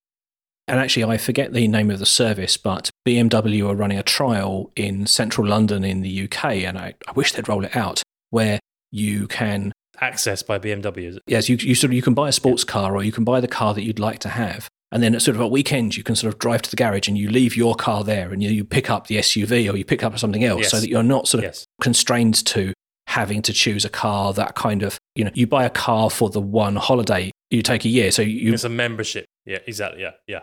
[0.68, 4.70] And actually, I forget the name of the service, but BMW are running a trial
[4.76, 8.61] in central London in the UK, and I, I wish they'd roll it out where
[8.90, 11.09] you can, Access by BMW.
[11.09, 11.22] Is it?
[11.26, 13.40] yes, you, you sort of you can buy a sports car or you can buy
[13.40, 16.04] the car that you'd like to have, and then at sort of a weekend, you
[16.04, 18.50] can sort of drive to the garage and you leave your car there, and you,
[18.50, 21.26] you pick up the SUV or you pick up something else, so that you're not
[21.26, 21.64] sort of Yes.
[21.81, 22.72] constrained to
[23.09, 26.28] having to choose a car that kind of you know you buy a car for
[26.31, 29.24] the one holiday you take a year, so you It's a membership.
[29.46, 29.59] Yeah.
[29.66, 30.02] Exactly.
[30.02, 30.11] Yeah.
[30.26, 30.40] Yeah.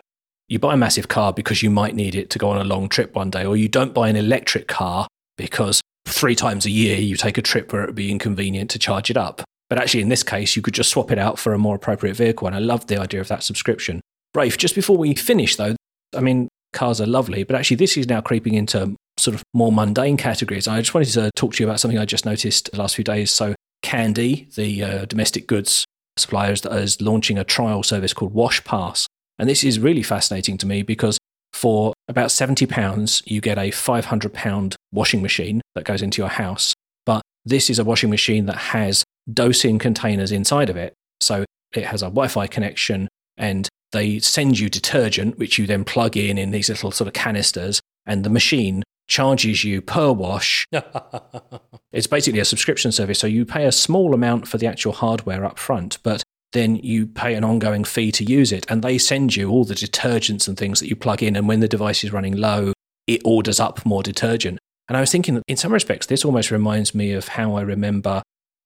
[0.48, 2.88] You buy a massive car because you might need it to go on a long
[2.88, 6.98] trip one day, or you don't buy an electric car because three times a year
[6.98, 9.42] you take a trip where it would be inconvenient to charge it up.
[9.68, 12.14] But actually, in this case, you could just swap it out for a more appropriate
[12.14, 12.46] vehicle.
[12.46, 14.00] And I love the idea of that subscription.
[14.34, 15.74] Rafe, just before we finish, though,
[16.14, 19.72] I mean, cars are lovely, but actually, this is now creeping into sort of more
[19.72, 20.68] mundane categories.
[20.68, 23.04] I just wanted to talk to you about something I just noticed the last few
[23.04, 23.32] days.
[23.32, 25.84] So, Candy, the uh, domestic goods
[26.16, 29.06] supplier, is- is launching a trial service called WashPass.
[29.38, 31.18] And this is really fascinating to me because
[31.52, 36.74] for about £70, you get a £500 washing machine that goes into your house.
[37.04, 40.94] But this is a washing machine that has dosing containers inside of it.
[41.20, 41.44] So
[41.74, 46.16] it has a Wi Fi connection and they send you detergent, which you then plug
[46.16, 47.80] in in these little sort of canisters.
[48.04, 50.66] And the machine charges you per wash
[51.92, 53.18] it's basically a subscription service.
[53.18, 57.06] So you pay a small amount for the actual hardware up front, but then you
[57.06, 58.66] pay an ongoing fee to use it.
[58.68, 61.36] And they send you all the detergents and things that you plug in.
[61.36, 62.72] And when the device is running low,
[63.06, 64.58] it orders up more detergent.
[64.88, 68.22] And I was thinking in some respects, this almost reminds me of how I remember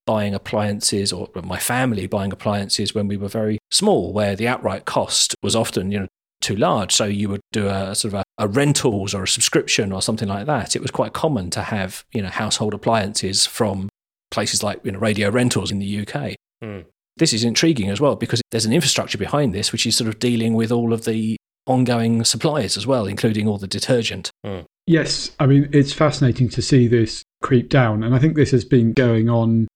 [0.06, 4.84] buying appliances or my family buying appliances when we were very small, where the outright
[4.84, 6.08] cost was often, you know,
[6.40, 6.92] too large.
[6.92, 10.28] So you would do a sort of a, a rentals or a subscription or something
[10.28, 10.74] like that.
[10.74, 13.88] It was quite common to have, you know, household appliances from
[14.30, 16.34] places like, you know, radio rentals in the UK.
[16.62, 16.80] Hmm.
[17.20, 20.18] This is intriguing as well because there's an infrastructure behind this, which is sort of
[20.18, 24.30] dealing with all of the ongoing suppliers as well, including all the detergent.
[24.42, 24.60] Hmm.
[24.86, 28.02] Yes, I mean, it's fascinating to see this creep down.
[28.02, 29.68] And I think this has been going on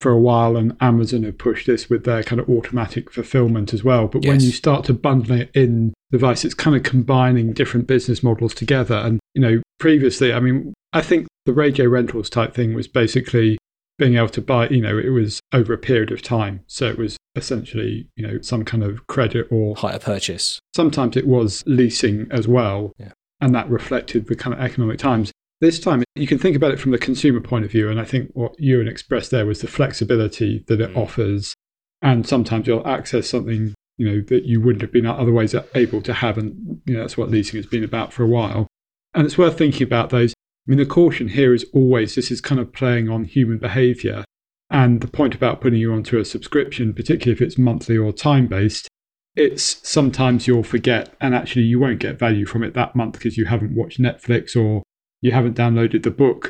[0.00, 3.82] for a while, and Amazon have pushed this with their kind of automatic fulfillment as
[3.82, 4.06] well.
[4.06, 7.88] But when you start to bundle it in the device, it's kind of combining different
[7.88, 8.94] business models together.
[8.94, 13.58] And, you know, previously, I mean, I think the radio rentals type thing was basically
[13.98, 16.60] being able to buy, you know, it was over a period of time.
[16.66, 20.58] So it was essentially, you know, some kind of credit or Hire purchase.
[20.74, 22.92] sometimes it was leasing as well.
[22.98, 23.12] Yeah.
[23.40, 25.32] And that reflected the kind of economic times.
[25.60, 27.88] This time, you can think about it from the consumer point of view.
[27.88, 30.96] And I think what Ewan expressed there was the flexibility that it Mm.
[30.96, 31.54] offers.
[32.00, 36.12] And sometimes you'll access something, you know, that you wouldn't have been otherwise able to
[36.12, 36.36] have.
[36.36, 38.66] And, you know, that's what leasing has been about for a while.
[39.14, 40.34] And it's worth thinking about those.
[40.66, 44.24] I mean, the caution here is always this is kind of playing on human behavior.
[44.70, 48.46] And the point about putting you onto a subscription, particularly if it's monthly or time
[48.46, 48.88] based,
[49.34, 53.36] it's sometimes you'll forget and actually you won't get value from it that month because
[53.36, 54.82] you haven't watched Netflix or
[55.20, 56.48] you haven't downloaded the book.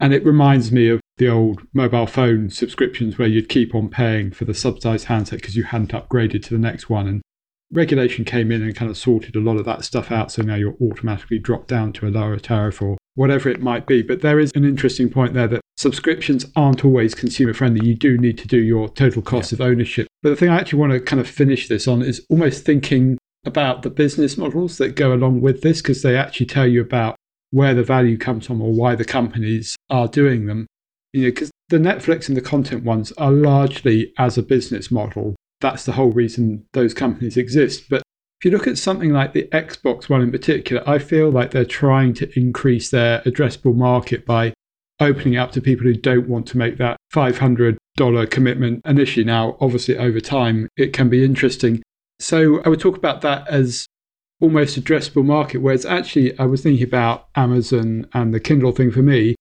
[0.00, 4.32] And it reminds me of the old mobile phone subscriptions where you'd keep on paying
[4.32, 7.06] for the subsidized handset because you hadn't upgraded to the next one.
[7.06, 7.22] And
[7.70, 10.32] regulation came in and kind of sorted a lot of that stuff out.
[10.32, 14.02] So now you're automatically dropped down to a lower tariff or whatever it might be.
[14.02, 17.86] But there is an interesting point there that subscriptions aren't always consumer friendly.
[17.86, 20.06] You do need to do your total cost of ownership.
[20.22, 23.18] But the thing I actually want to kind of finish this on is almost thinking
[23.44, 27.16] about the business models that go along with this because they actually tell you about
[27.50, 30.66] where the value comes from or why the companies are doing them.
[31.12, 35.34] You know, because the Netflix and the content ones are largely as a business model.
[35.60, 37.88] That's the whole reason those companies exist.
[37.90, 38.02] But
[38.42, 41.64] if you look at something like the Xbox one in particular, I feel like they're
[41.64, 44.52] trying to increase their addressable market by
[44.98, 47.78] opening up to people who don't want to make that $500
[48.32, 49.24] commitment initially.
[49.24, 51.84] Now, obviously, over time, it can be interesting.
[52.18, 53.86] So I would talk about that as
[54.40, 59.02] almost addressable market, whereas actually I was thinking about Amazon and the Kindle thing for
[59.02, 59.36] me.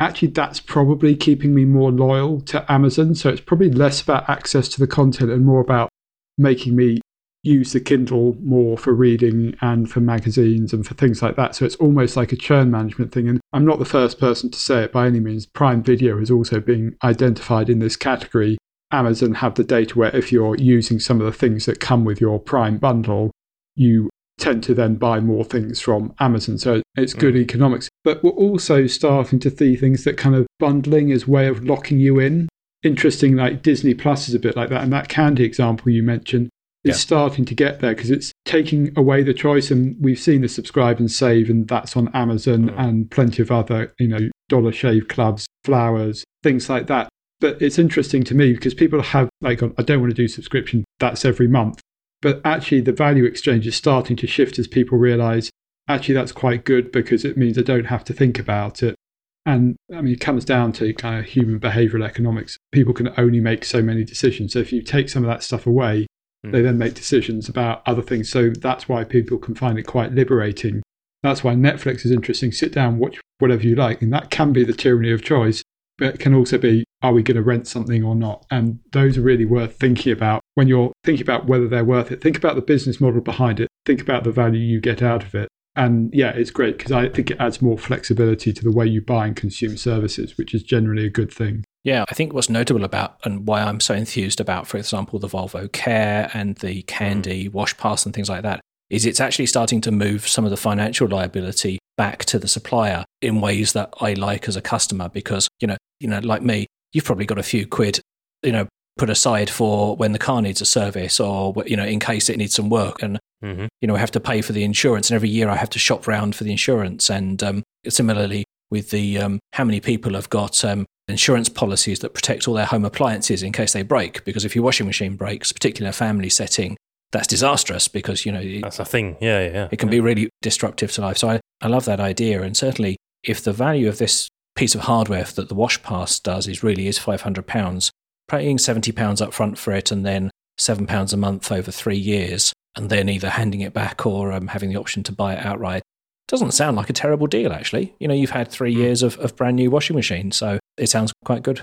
[0.00, 3.14] actually that's probably keeping me more loyal to Amazon.
[3.14, 5.90] So it's probably less about access to the content and more about
[6.38, 7.00] making me
[7.46, 11.54] use the Kindle more for reading and for magazines and for things like that.
[11.54, 13.28] So it's almost like a churn management thing.
[13.28, 15.46] And I'm not the first person to say it by any means.
[15.46, 18.58] Prime Video is also being identified in this category.
[18.92, 22.20] Amazon have the data where if you're using some of the things that come with
[22.20, 23.30] your Prime bundle,
[23.74, 26.58] you tend to then buy more things from Amazon.
[26.58, 27.38] So it's good mm.
[27.38, 27.88] economics.
[28.04, 31.98] But we're also starting to see things that kind of bundling is way of locking
[31.98, 32.48] you in.
[32.82, 34.82] Interesting, like Disney Plus is a bit like that.
[34.82, 36.50] And that candy example you mentioned
[36.86, 37.00] is yeah.
[37.00, 39.70] starting to get there because it's taking away the choice.
[39.70, 42.78] And we've seen the subscribe and save, and that's on Amazon mm.
[42.78, 47.08] and plenty of other, you know, Dollar Shave Clubs, flowers, things like that.
[47.40, 50.84] But it's interesting to me because people have, like, I don't want to do subscription,
[50.98, 51.80] that's every month.
[52.22, 55.50] But actually, the value exchange is starting to shift as people realize
[55.88, 58.96] actually that's quite good because it means I don't have to think about it.
[59.44, 62.56] And I mean, it comes down to kind of human behavioral economics.
[62.72, 64.52] People can only make so many decisions.
[64.54, 66.06] So if you take some of that stuff away,
[66.44, 66.52] mm.
[66.52, 68.30] they then make decisions about other things.
[68.30, 70.82] So that's why people can find it quite liberating.
[71.22, 72.52] That's why Netflix is interesting.
[72.52, 74.02] Sit down, watch whatever you like.
[74.02, 75.62] And that can be the tyranny of choice,
[75.98, 78.46] but it can also be are we going to rent something or not?
[78.50, 82.22] And those are really worth thinking about when you're thinking about whether they're worth it.
[82.22, 85.34] Think about the business model behind it, think about the value you get out of
[85.34, 85.48] it.
[85.76, 89.02] And yeah, it's great because I think it adds more flexibility to the way you
[89.02, 91.64] buy and consume services, which is generally a good thing.
[91.86, 95.28] Yeah, I think what's notable about and why I'm so enthused about, for example, the
[95.28, 97.52] Volvo Care and the Candy mm.
[97.52, 101.06] WashPass and things like that, is it's actually starting to move some of the financial
[101.06, 105.68] liability back to the supplier in ways that I like as a customer because, you
[105.68, 108.00] know, you know, like me, you've probably got a few quid,
[108.42, 108.66] you know,
[108.98, 112.38] put aside for when the car needs a service or you know in case it
[112.38, 113.66] needs some work and mm-hmm.
[113.82, 115.78] you know I have to pay for the insurance and every year I have to
[115.78, 120.30] shop around for the insurance and um, similarly with the um, how many people have
[120.30, 124.44] got um, insurance policies that protect all their home appliances in case they break because
[124.44, 126.76] if your washing machine breaks particularly in a family setting
[127.12, 129.68] that's disastrous because you know that's a thing yeah yeah yeah.
[129.70, 129.92] it can yeah.
[129.92, 133.52] be really disruptive to life so I, I love that idea and certainly if the
[133.52, 137.90] value of this piece of hardware that the WashPass does is really is 500 pounds
[138.28, 142.90] paying £70 up front for it and then £7 a month over three years, and
[142.90, 145.82] then either handing it back or um, having the option to buy it outright
[146.28, 147.94] doesn't sound like a terrible deal, actually.
[147.98, 148.78] You know, you've had three mm.
[148.78, 151.62] years of, of brand new washing machine, so it sounds quite good.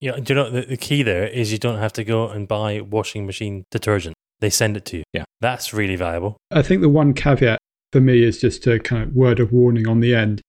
[0.00, 2.48] Yeah, do you know the, the key there is you don't have to go and
[2.48, 4.14] buy washing machine detergent.
[4.40, 5.04] They send it to you.
[5.12, 5.22] Yeah.
[5.40, 6.36] That's really valuable.
[6.50, 7.60] I think the one caveat
[7.92, 10.42] for me is just a kind of word of warning on the end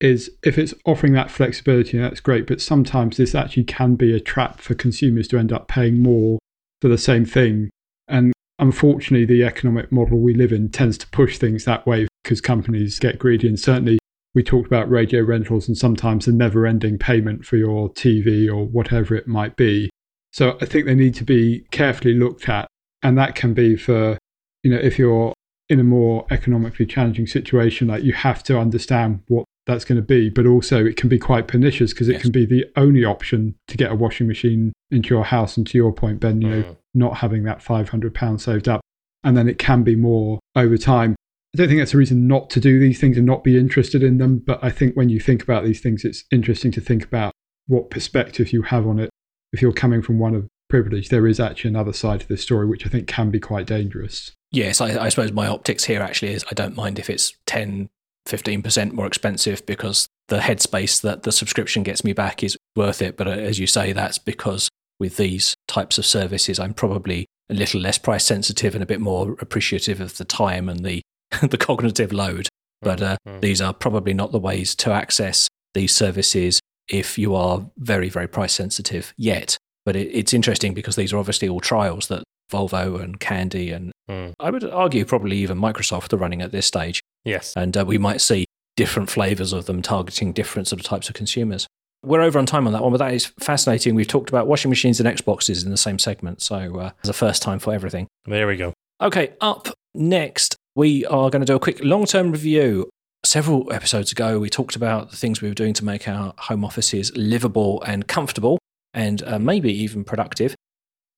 [0.00, 2.46] is if it's offering that flexibility, that's great.
[2.46, 6.38] But sometimes this actually can be a trap for consumers to end up paying more
[6.82, 7.70] for the same thing.
[8.08, 12.40] And unfortunately, the economic model we live in tends to push things that way because
[12.40, 13.48] companies get greedy.
[13.48, 13.98] And certainly,
[14.34, 18.66] we talked about radio rentals and sometimes the never ending payment for your TV or
[18.66, 19.88] whatever it might be.
[20.32, 22.68] So I think they need to be carefully looked at.
[23.02, 24.18] And that can be for,
[24.62, 25.32] you know, if you're
[25.68, 30.06] in a more economically challenging situation, like you have to understand what that's going to
[30.06, 30.28] be.
[30.28, 32.22] But also, it can be quite pernicious because it yes.
[32.22, 35.56] can be the only option to get a washing machine into your house.
[35.56, 36.76] And to your point, Ben, you mm.
[36.96, 38.80] Not having that £500 saved up.
[39.22, 41.14] And then it can be more over time.
[41.54, 44.02] I don't think that's a reason not to do these things and not be interested
[44.02, 44.38] in them.
[44.38, 47.32] But I think when you think about these things, it's interesting to think about
[47.66, 49.10] what perspective you have on it.
[49.52, 52.66] If you're coming from one of privilege, there is actually another side to this story,
[52.66, 54.32] which I think can be quite dangerous.
[54.52, 57.88] Yes, I, I suppose my optics here actually is I don't mind if it's 10,
[58.26, 63.16] 15% more expensive because the headspace that the subscription gets me back is worth it.
[63.16, 67.54] But uh, as you say, that's because with these types of services, I'm probably a
[67.54, 71.02] little less price sensitive and a bit more appreciative of the time and the,
[71.42, 72.48] the cognitive load.
[72.82, 73.40] But uh, mm-hmm.
[73.40, 78.28] these are probably not the ways to access these services if you are very, very
[78.28, 79.56] price sensitive yet.
[79.84, 83.92] But it, it's interesting because these are obviously all trials that Volvo and Candy and
[84.08, 84.32] mm.
[84.38, 87.02] I would argue probably even Microsoft are running at this stage.
[87.24, 87.54] Yes.
[87.56, 91.14] And uh, we might see different flavors of them targeting different sort of types of
[91.14, 91.66] consumers.
[92.02, 93.94] We're over on time on that one, but that is fascinating.
[93.94, 96.40] We've talked about washing machines and Xboxes in the same segment.
[96.40, 98.06] So uh, there's a first time for everything.
[98.26, 98.72] There we go.
[99.00, 102.88] Okay, up next, we are going to do a quick long term review.
[103.24, 106.64] Several episodes ago, we talked about the things we were doing to make our home
[106.64, 108.58] offices livable and comfortable
[108.94, 110.54] and uh, maybe even productive.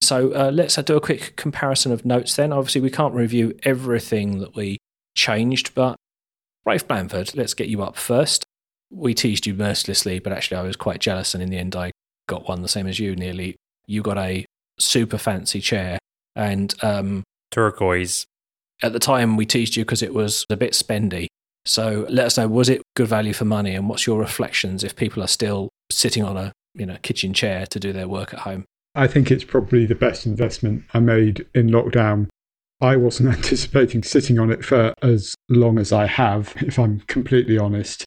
[0.01, 2.53] So uh, let's do a quick comparison of notes then.
[2.53, 4.79] Obviously, we can't review everything that we
[5.15, 5.97] changed, but
[6.65, 8.45] Rafe Blandford, let's get you up first.
[8.91, 11.93] We teased you mercilessly, but actually, I was quite jealous, and in the end, I
[12.27, 13.57] got one the same as you nearly.
[13.87, 14.45] You got a
[14.79, 15.99] super fancy chair,
[16.35, 18.25] and um, turquoise.
[18.83, 21.27] At the time, we teased you because it was a bit spendy.
[21.65, 23.75] So let us know, was it good value for money?
[23.75, 27.67] And what's your reflections if people are still sitting on a you know kitchen chair
[27.67, 28.65] to do their work at home?
[28.95, 32.29] I think it's probably the best investment I made in lockdown.
[32.81, 37.59] I wasn't anticipating sitting on it for as long as I have, if I'm completely
[37.59, 38.05] honest.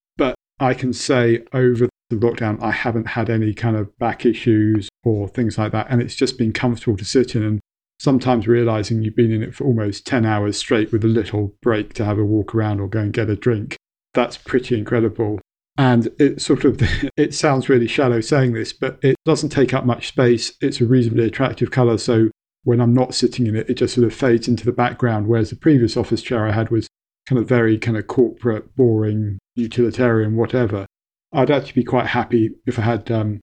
[0.61, 5.27] I can say over the lockdown, I haven't had any kind of back issues or
[5.27, 5.87] things like that.
[5.89, 7.43] And it's just been comfortable to sit in.
[7.43, 7.59] And
[7.99, 11.93] sometimes realizing you've been in it for almost 10 hours straight with a little break
[11.93, 13.75] to have a walk around or go and get a drink.
[14.13, 15.39] That's pretty incredible.
[15.77, 16.79] And it sort of,
[17.17, 20.53] it sounds really shallow saying this, but it doesn't take up much space.
[20.61, 21.97] It's a reasonably attractive color.
[21.97, 22.29] So
[22.63, 25.27] when I'm not sitting in it, it just sort of fades into the background.
[25.27, 26.87] Whereas the previous office chair I had was
[27.31, 30.85] kind of very kind of corporate, boring, utilitarian, whatever.
[31.31, 33.39] I'd actually be quite happy if I had um,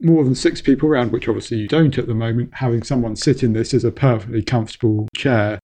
[0.00, 3.42] more than six people around, which obviously you don't at the moment, having someone sit
[3.42, 5.58] in this is a perfectly comfortable chair.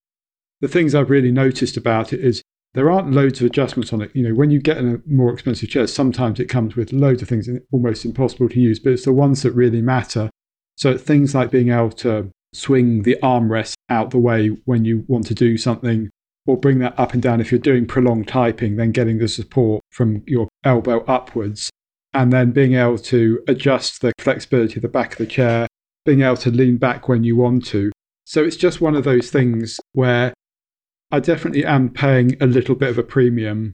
[0.61, 2.43] The things I've really noticed about it is
[2.75, 4.15] there aren't loads of adjustments on it.
[4.15, 7.23] You know, when you get in a more expensive chair, sometimes it comes with loads
[7.23, 10.29] of things almost impossible to use, but it's the ones that really matter.
[10.77, 15.27] So things like being able to swing the armrest out the way when you want
[15.29, 16.11] to do something,
[16.47, 19.82] or bring that up and down if you're doing prolonged typing, then getting the support
[19.90, 21.70] from your elbow upwards
[22.14, 25.66] and then being able to adjust the flexibility of the back of the chair,
[26.07, 27.92] being able to lean back when you want to.
[28.24, 30.32] So it's just one of those things where
[31.11, 33.72] I definitely am paying a little bit of a premium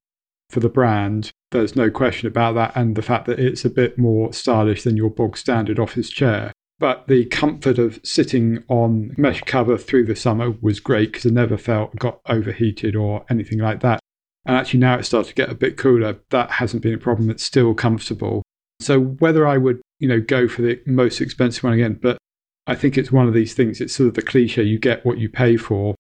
[0.51, 1.31] for the brand.
[1.51, 4.97] There's no question about that, and the fact that it's a bit more stylish than
[4.97, 6.53] your bog standard office chair.
[6.79, 11.31] But the comfort of sitting on mesh cover through the summer was great because I
[11.31, 14.01] never felt got overheated or anything like that.
[14.45, 16.19] And actually, now it started to get a bit cooler.
[16.31, 17.31] That hasn't been a problem.
[17.31, 18.43] It's still comfortable.
[18.81, 22.19] So whether I would, you know, go for the most expensive one again, but
[22.67, 23.81] I think it's one of these things.
[23.81, 25.95] It's sort of the cliche: you get what you pay for.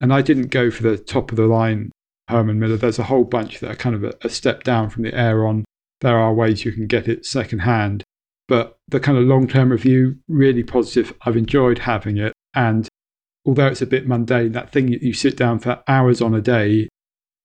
[0.00, 1.90] And I didn't go for the top of the line
[2.28, 2.76] Herman Miller.
[2.76, 5.64] There's a whole bunch that are kind of a, a step down from the Aeron.
[6.00, 8.04] There are ways you can get it secondhand,
[8.48, 11.12] but the kind of long term review really positive.
[11.22, 12.88] I've enjoyed having it, and
[13.46, 16.88] although it's a bit mundane, that thing you sit down for hours on a day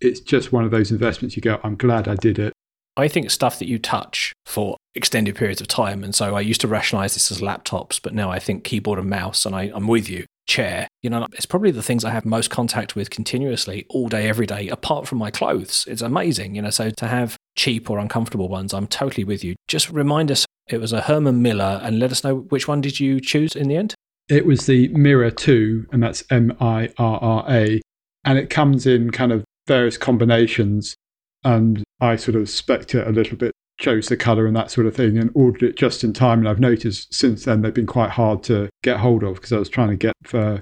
[0.04, 2.54] it's just one of those investments you go, I'm glad I did it.
[2.96, 6.04] I think stuff that you touch for extended periods of time.
[6.04, 9.10] And so I used to rationalize this as laptops, but now I think keyboard and
[9.10, 10.26] mouse, and I, I'm with you.
[10.46, 14.28] Chair, you know, it's probably the things I have most contact with continuously all day,
[14.28, 15.86] every day, apart from my clothes.
[15.88, 16.70] It's amazing, you know.
[16.70, 19.56] So to have cheap or uncomfortable ones, I'm totally with you.
[19.70, 23.00] Just remind us it was a Herman Miller and let us know which one did
[23.00, 23.96] you choose in the end?
[24.30, 27.82] It was the Mirra 2, and that's M I R R A.
[28.24, 30.96] And it comes in kind of various combinations.
[31.44, 34.88] And I sort of spec'd it a little bit, chose the colour and that sort
[34.88, 36.40] of thing, and ordered it just in time.
[36.40, 39.60] And I've noticed since then they've been quite hard to get hold of because I
[39.60, 40.62] was trying to get for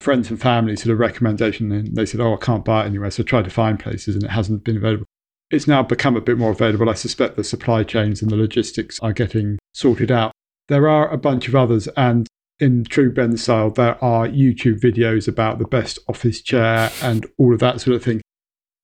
[0.00, 1.72] friends and family sort of recommendation.
[1.72, 3.10] And they said, oh, I can't buy it anywhere.
[3.10, 5.06] So I tried to find places and it hasn't been available.
[5.50, 6.88] It's now become a bit more available.
[6.88, 10.30] I suspect the supply chains and the logistics are getting sorted out.
[10.68, 12.28] There are a bunch of others, and
[12.60, 17.52] in true Ben style, there are YouTube videos about the best office chair and all
[17.52, 18.20] of that sort of thing.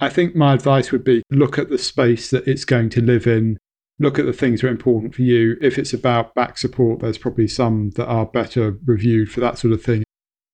[0.01, 3.29] I think my advice would be look at the space that it's going to live
[3.29, 3.59] in,
[4.01, 5.57] look at the things that are important for you.
[5.63, 9.73] If it's about back support, there's probably some that are better reviewed for that sort
[9.73, 10.03] of thing.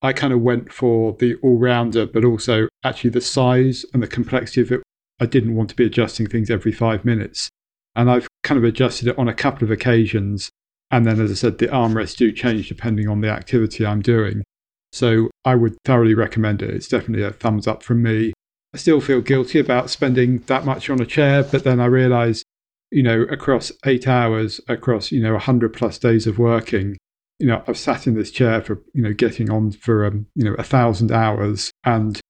[0.03, 4.09] I kind of went for the all rounder, but also actually the size and the
[4.09, 4.83] complexity of it.
[5.23, 7.49] I didn't want to be adjusting things every five minutes.
[7.95, 10.51] And I've kind of adjusted it on a couple of occasions.
[10.91, 14.43] And then, as I said, the armrests do change depending on the activity I'm doing.
[14.91, 16.71] So I would thoroughly recommend it.
[16.71, 18.33] It's definitely a thumbs up from me.
[18.75, 22.43] I still feel guilty about spending that much on a chair, but then I realize,
[22.91, 26.97] you know, across eight hours, across, you know, 100 plus days of working,
[27.39, 30.45] you know, I've sat in this chair for, you know, getting on for, um, you
[30.45, 31.71] know, a thousand hours.
[31.85, 32.21] And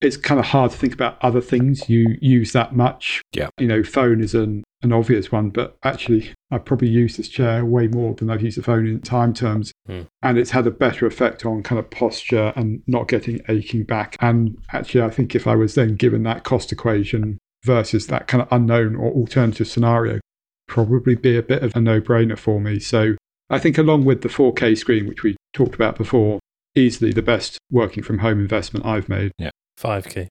[0.00, 3.20] it's kind of hard to think about other things you use that much.
[3.32, 3.48] Yeah.
[3.58, 7.64] You know, phone is an, an obvious one, but actually, I probably use this chair
[7.64, 9.72] way more than I've used the phone in time terms.
[9.88, 10.06] Mm.
[10.22, 14.16] And it's had a better effect on kind of posture and not getting aching back.
[14.20, 18.42] And actually, I think if I was then given that cost equation versus that kind
[18.42, 20.20] of unknown or alternative scenario,
[20.68, 22.78] probably be a bit of a no brainer for me.
[22.78, 23.16] So
[23.50, 26.38] I think, along with the 4K screen, which we talked about before,
[26.76, 29.32] easily the best working from home investment I've made.
[29.38, 29.50] Yeah.
[29.78, 30.26] 5K.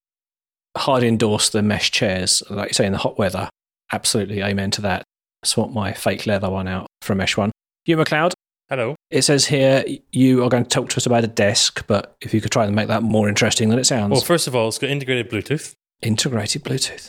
[0.78, 3.50] Hard endorse the mesh chairs, like you say in the hot weather.
[3.91, 5.04] Absolutely, amen to that.
[5.43, 7.52] Swap my fake leather one out for a mesh one.
[7.86, 8.34] Ewan McLeod,
[8.70, 8.95] Hello.
[9.10, 12.34] it says here you are going to talk to us about a desk, but if
[12.34, 14.12] you could try and make that more interesting than it sounds.
[14.12, 15.74] Well, first of all, it's got integrated Bluetooth.
[16.02, 17.08] Integrated Bluetooth.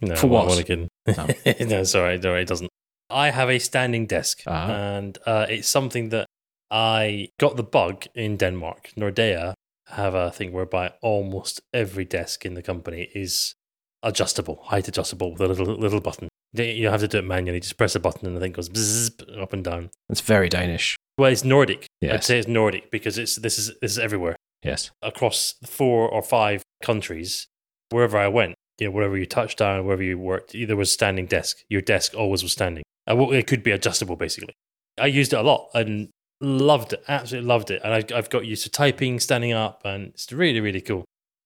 [0.00, 0.66] No, For I'm what?
[0.66, 0.88] kidding.
[1.06, 1.28] No.
[1.66, 2.68] no, sorry, it doesn't.
[3.10, 4.68] I have a standing desk, Ah.
[4.70, 6.26] and uh, it's something that
[6.70, 8.90] I got the bug in Denmark.
[8.98, 9.54] Nordea
[9.90, 13.54] have a thing whereby almost every desk in the company is
[14.02, 16.28] adjustable, height adjustable with a little little button.
[16.54, 17.60] You don't have to do it manually.
[17.60, 19.90] Just press a button and the thing goes bzzz, up and down.
[20.08, 20.96] It's very Danish.
[21.18, 21.86] Well, it's Nordic.
[22.02, 24.90] I'd say it's Nordic because it's this is this is everywhere Yes.
[25.02, 27.46] across four or five countries.
[27.90, 31.26] Wherever I went, you know, wherever you touched down, wherever you worked, either was standing
[31.26, 31.58] desk.
[31.68, 32.84] Your desk always was standing.
[33.06, 34.52] It could be adjustable, basically.
[34.98, 36.10] I used it a lot and
[36.40, 37.02] loved it.
[37.08, 37.80] Absolutely loved it.
[37.84, 41.04] And I, I've got used to typing, standing up, and it's really, really cool.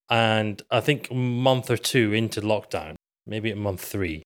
[0.09, 4.23] And I think a month or two into lockdown, maybe at month three,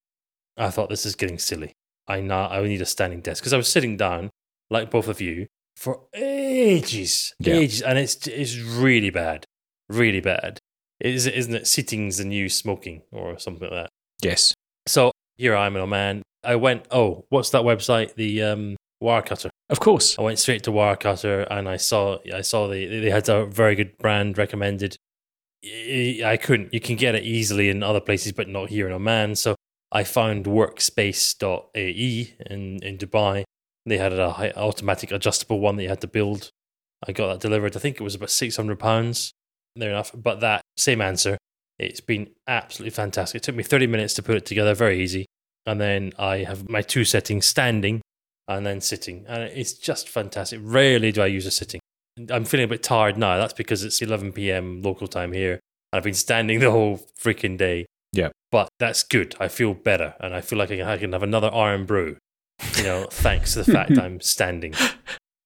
[0.58, 1.74] I thought this is getting silly.
[2.08, 4.30] I now I need a standing desk because I was sitting down
[4.70, 7.56] like both of you for ages, Yeah.
[7.56, 9.46] ages, and it's it's really bad,
[9.90, 10.60] really bad.
[11.00, 11.68] Is isn't it?
[11.68, 13.90] Sitting's the new smoking or something like that.
[14.24, 14.54] Yes.
[14.88, 16.24] So here I am, a man.
[16.44, 16.88] I went.
[16.92, 18.16] Oh, what's that website?
[18.16, 19.50] The um, Wirecutter.
[19.70, 20.18] Of course.
[20.18, 23.76] I went straight to Wirecutter and I saw I saw they they had a very
[23.76, 24.98] good brand recommended.
[25.64, 26.74] I couldn't.
[26.74, 29.36] You can get it easily in other places, but not here in Oman.
[29.36, 29.56] So
[29.92, 33.44] I found Workspace.ae in in Dubai.
[33.86, 36.50] They had a high, automatic adjustable one that you had to build.
[37.08, 37.76] I got that delivered.
[37.76, 39.32] I think it was about six hundred pounds.
[39.76, 41.38] There enough, but that same answer.
[41.78, 43.40] It's been absolutely fantastic.
[43.40, 44.74] It took me thirty minutes to put it together.
[44.74, 45.26] Very easy.
[45.66, 48.02] And then I have my two settings standing
[48.48, 49.26] and then sitting.
[49.28, 50.60] And it's just fantastic.
[50.64, 51.80] Rarely do I use a sitting.
[52.32, 53.38] I'm feeling a bit tired now.
[53.38, 54.82] That's because it's 11 p.m.
[54.82, 55.54] local time here.
[55.92, 57.86] And I've been standing the whole freaking day.
[58.14, 58.30] Yeah.
[58.52, 59.36] But that's good.
[59.40, 60.16] I feel better.
[60.20, 62.18] And I feel like I can, I can have another Irn-Bru,
[62.78, 64.74] you know, thanks to the fact I'm standing.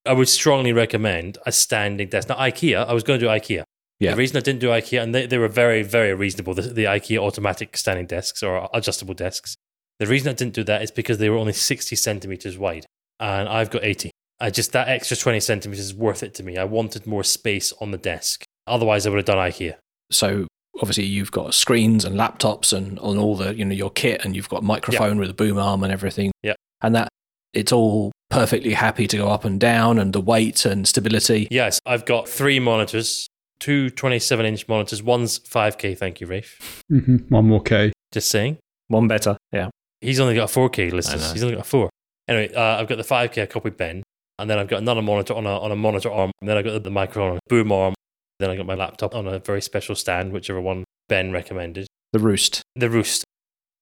[0.06, 2.30] I would strongly recommend a standing desk.
[2.30, 3.64] Now, IKEA, I was going to do IKEA.
[4.00, 4.12] Yeah.
[4.12, 6.86] The reason I didn't do IKEA, and they, they were very, very reasonable, the, the
[6.86, 9.56] IKEA automatic standing desks or adjustable desks.
[10.02, 12.88] The reason I didn't do that is because they were only 60 centimeters wide
[13.20, 14.10] and I've got 80.
[14.40, 16.58] I just, that extra 20 centimeters is worth it to me.
[16.58, 18.44] I wanted more space on the desk.
[18.66, 19.76] Otherwise, I would have done IKEA.
[20.10, 20.48] So
[20.82, 24.36] obviously you've got screens and laptops and on all the you know your kit and
[24.36, 26.32] you've got a microphone with a boom arm and everything.
[26.42, 26.56] Yeah.
[26.82, 27.10] And that
[27.54, 31.48] it's all perfectly happy to go up and down and the weight and stability.
[31.52, 33.28] Yes, I've got three monitors,
[33.60, 35.04] two 27 inch monitors.
[35.04, 36.82] One's 5K, thank you, Rafe.
[36.90, 37.92] hmm One more K.
[38.12, 38.58] Just saying.
[38.88, 39.38] One better.
[39.52, 39.70] Yeah.
[40.02, 41.14] He's only got a 4K list.
[41.14, 41.90] He's only got a four.
[42.28, 44.04] Anyway, uh, I've got the 5K I copied Ben,
[44.40, 46.66] and then I've got another monitor on a, on a monitor arm, and then I've
[46.66, 47.94] got the microphone on a boom arm,
[48.40, 51.88] then I got my laptop on a very special stand, whichever one Ben recommended.
[52.12, 52.64] The roost.
[52.76, 53.24] The Roost.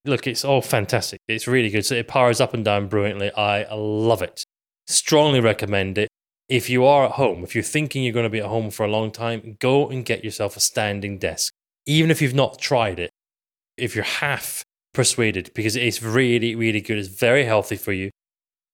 [0.06, 1.20] Look, it's all fantastic.
[1.28, 1.86] It's really good.
[1.86, 3.32] So it powers up and down brilliantly.
[3.34, 4.44] I love it.
[4.88, 6.10] Strongly recommend it.
[6.48, 8.86] If you are at home, if you're thinking you're going to be at home for
[8.86, 11.54] a long time, go and get yourself a standing desk.
[11.86, 13.12] Even if you've not tried it,
[13.78, 14.64] if you're half
[14.94, 16.98] persuaded, because it's really, really good.
[16.98, 18.10] It's very healthy for you.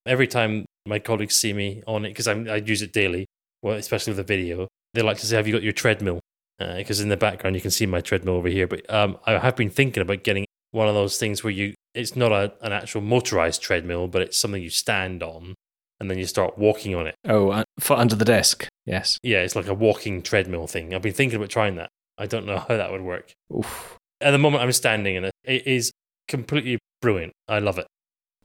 [0.05, 3.25] Every time my colleagues see me on it, because I use it daily,
[3.61, 6.19] well, especially with the video, they like to say, Have you got your treadmill?
[6.59, 8.67] Because in the background, you can see my treadmill over here.
[8.67, 12.15] But um, I have been thinking about getting one of those things where you it's
[12.15, 15.55] not a, an actual motorized treadmill, but it's something you stand on
[15.99, 17.15] and then you start walking on it.
[17.25, 18.67] Oh, uh, for under the desk.
[18.85, 19.17] Yes.
[19.23, 20.93] Yeah, it's like a walking treadmill thing.
[20.93, 21.89] I've been thinking about trying that.
[22.17, 23.33] I don't know how that would work.
[23.55, 23.97] Oof.
[24.21, 25.31] At the moment, I'm standing in it.
[25.43, 25.91] It is
[26.27, 27.33] completely brilliant.
[27.47, 27.87] I love it.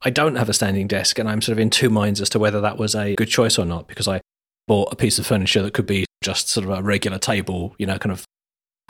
[0.02, 2.38] I don't have a standing desk, and I'm sort of in two minds as to
[2.38, 4.20] whether that was a good choice or not because I
[4.66, 7.86] bought a piece of furniture that could be just sort of a regular table, you
[7.86, 8.24] know, kind of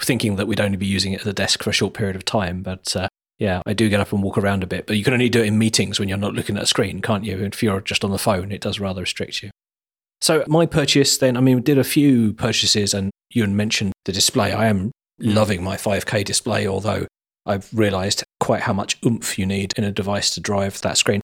[0.01, 2.25] thinking that we'd only be using it as a desk for a short period of
[2.25, 2.63] time.
[2.63, 5.13] But uh, yeah, I do get up and walk around a bit, but you can
[5.13, 7.39] only do it in meetings when you're not looking at a screen, can't you?
[7.39, 9.51] If you're just on the phone, it does rather restrict you.
[10.21, 14.13] So my purchase then, I mean, we did a few purchases and you mentioned the
[14.13, 14.53] display.
[14.53, 17.07] I am loving my 5K display, although
[17.47, 21.21] I've realized quite how much oomph you need in a device to drive that screen.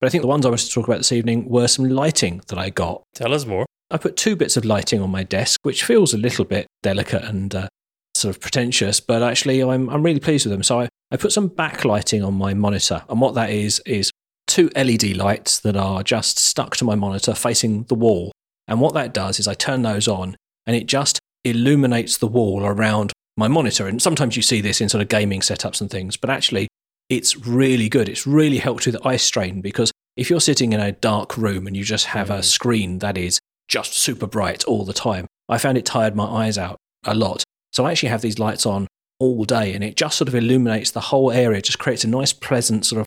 [0.00, 2.42] But I think the ones I wanted to talk about this evening were some lighting
[2.48, 3.02] that I got.
[3.14, 3.64] Tell us more.
[3.90, 7.24] I put two bits of lighting on my desk, which feels a little bit delicate
[7.24, 7.68] and uh,
[8.14, 10.62] sort of pretentious, but actually I'm, I'm really pleased with them.
[10.62, 13.04] So I, I put some backlighting on my monitor.
[13.08, 14.10] And what that is, is
[14.46, 18.32] two LED lights that are just stuck to my monitor facing the wall.
[18.68, 20.36] And what that does is I turn those on
[20.66, 23.86] and it just illuminates the wall around my monitor.
[23.86, 26.68] And sometimes you see this in sort of gaming setups and things, but actually
[27.08, 28.08] it's really good.
[28.08, 31.76] It's really helped with eye strain because if you're sitting in a dark room and
[31.76, 32.44] you just have a Mm.
[32.44, 36.56] screen that is just super bright all the time, I found it tired my eyes
[36.58, 37.44] out a lot.
[37.72, 38.86] So I actually have these lights on
[39.20, 42.32] all day and it just sort of illuminates the whole area, just creates a nice,
[42.32, 43.06] pleasant sort of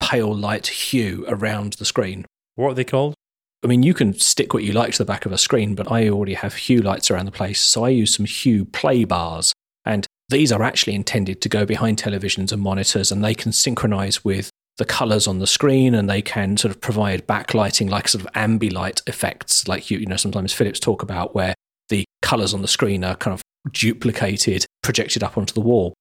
[0.00, 2.24] pale light hue around the screen.
[2.56, 3.14] What are they called?
[3.64, 5.90] I mean, you can stick what you like to the back of a screen, but
[5.90, 7.60] I already have hue lights around the place.
[7.60, 9.52] So I use some hue play bars.
[10.30, 14.50] These are actually intended to go behind televisions and monitors, and they can synchronize with
[14.76, 18.32] the colors on the screen and they can sort of provide backlighting, like sort of
[18.32, 21.54] ambilight effects, like you, you know, sometimes Philips talk about, where
[21.88, 25.94] the colors on the screen are kind of duplicated, projected up onto the wall.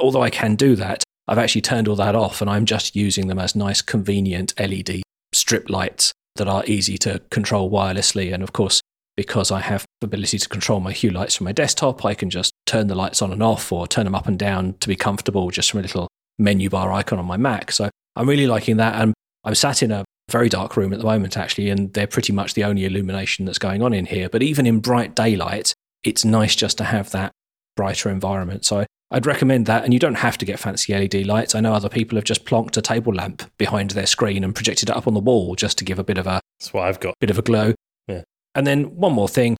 [0.00, 3.28] although I can do that, I've actually turned all that off and I'm just using
[3.28, 8.34] them as nice, convenient LED strip lights that are easy to control wirelessly.
[8.34, 8.80] And of course,
[9.16, 12.28] because I have the ability to control my hue lights from my desktop, I can
[12.28, 14.96] just turn the lights on and off or turn them up and down to be
[14.96, 16.08] comfortable just from a little
[16.40, 17.70] menu bar icon on my Mac.
[17.70, 19.00] So I'm really liking that.
[19.00, 19.14] And
[19.44, 22.54] I'm sat in a very dark room at the moment, actually, and they're pretty much
[22.54, 24.28] the only illumination that's going on in here.
[24.28, 25.72] But even in bright daylight,
[26.02, 27.30] it's nice just to have that
[27.76, 28.64] brighter environment.
[28.64, 29.84] So I'd recommend that.
[29.84, 31.54] And you don't have to get fancy LED lights.
[31.54, 34.90] I know other people have just plonked a table lamp behind their screen and projected
[34.90, 36.98] it up on the wall just to give a bit of a That's what I've
[36.98, 37.14] got.
[37.20, 37.74] bit of a glow.
[38.08, 38.22] Yeah.
[38.56, 39.56] And then one more thing.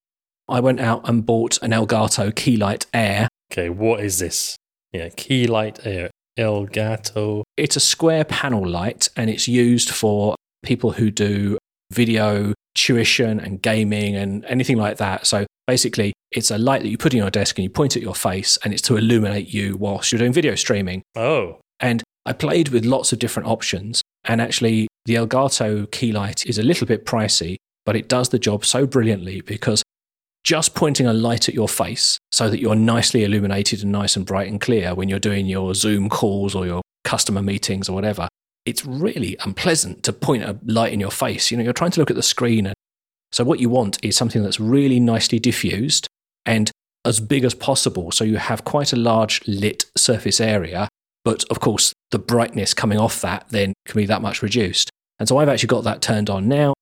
[0.48, 3.28] I went out and bought an Elgato Keylight Air.
[3.52, 4.56] Okay, what is this?
[4.92, 6.10] Yeah, key light air.
[6.38, 7.42] Elgato.
[7.56, 11.58] It's a square panel light and it's used for people who do
[11.92, 15.26] video tuition and gaming and anything like that.
[15.26, 18.02] So basically, it's a light that you put in your desk and you point at
[18.02, 21.02] your face and it's to illuminate you whilst you're doing video streaming.
[21.16, 24.02] Oh, And I played with lots of different options.
[24.24, 28.64] And actually, the Elgato Keylight is a little bit pricey, but it does the job
[28.64, 29.82] so brilliantly because
[30.44, 34.26] just pointing a light at your face so that you're nicely illuminated and nice and
[34.26, 38.28] bright and clear when you're doing your Zoom calls or your customer meetings or whatever,
[38.66, 41.50] it's really unpleasant to point a light in your face.
[41.50, 42.66] You know, you're trying to look at the screen.
[42.66, 42.74] And
[43.32, 46.06] so, what you want is something that's really nicely diffused
[46.44, 46.70] and
[47.06, 48.10] as big as possible.
[48.10, 50.88] So, you have quite a large lit surface area.
[51.24, 54.90] But of course, the brightness coming off that then can be that much reduced.
[55.18, 56.74] And so, I've actually got that turned on now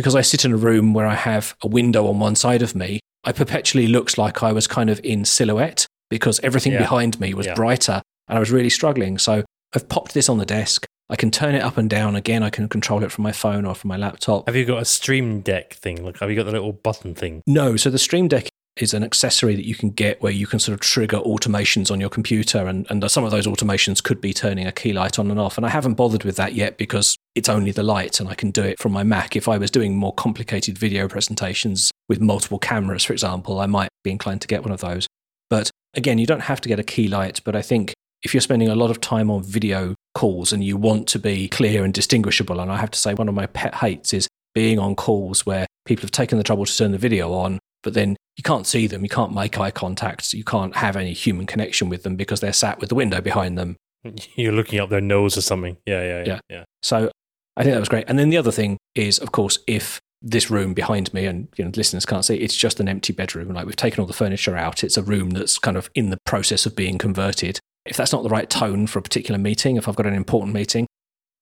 [0.00, 2.74] because I sit in a room where I have a window on one side of
[2.74, 3.00] me.
[3.22, 6.78] I perpetually looked like I was kind of in silhouette because everything Yeah.
[6.78, 7.54] behind me was Yeah.
[7.54, 9.18] brighter and I was really struggling.
[9.18, 9.44] So
[9.74, 10.86] I've popped this on the desk.
[11.10, 12.42] I can turn it up and down again.
[12.42, 14.46] I can control it from my phone or from my laptop.
[14.48, 16.02] have you got a stream deck thing?
[16.02, 17.42] Like, have you got the little button thing?
[17.46, 20.58] No, so the Stream Deck is an accessory that you can get where you can
[20.58, 24.32] sort of trigger automations on your computer, and, and some of those automations could be
[24.32, 25.56] turning a key light on and off.
[25.56, 28.50] And I haven't bothered with that yet because it's only the light, and I can
[28.50, 29.36] do it from my Mac.
[29.36, 33.90] If I was doing more complicated video presentations with multiple cameras, for example, I might
[34.02, 35.06] be inclined to get one of those.
[35.48, 37.92] But again, you don't have to get a key light, but I think
[38.22, 41.48] if you're spending a lot of time on video calls and you want to be
[41.48, 44.78] clear and distinguishable, and I have to say, one of my pet hates is being
[44.78, 48.16] on calls where people have taken the trouble to turn the video on, but then
[48.36, 51.88] you can't see them, you can't make eye contact, you can't have any human connection
[51.88, 53.76] with them because they're sat with the window behind them.
[54.34, 55.76] You're looking up their nose or something.
[55.86, 56.24] Yeah, yeah, yeah.
[56.26, 56.40] Yeah.
[56.48, 56.64] yeah.
[56.82, 57.10] So
[57.56, 58.06] I think that was great.
[58.08, 61.64] And then the other thing is, of course, if this room behind me and you
[61.64, 63.52] know listeners can't see, it's just an empty bedroom.
[63.52, 64.84] Like we've taken all the furniture out.
[64.84, 67.58] It's a room that's kind of in the process of being converted.
[67.86, 70.54] If that's not the right tone for a particular meeting, if I've got an important
[70.54, 70.86] meeting,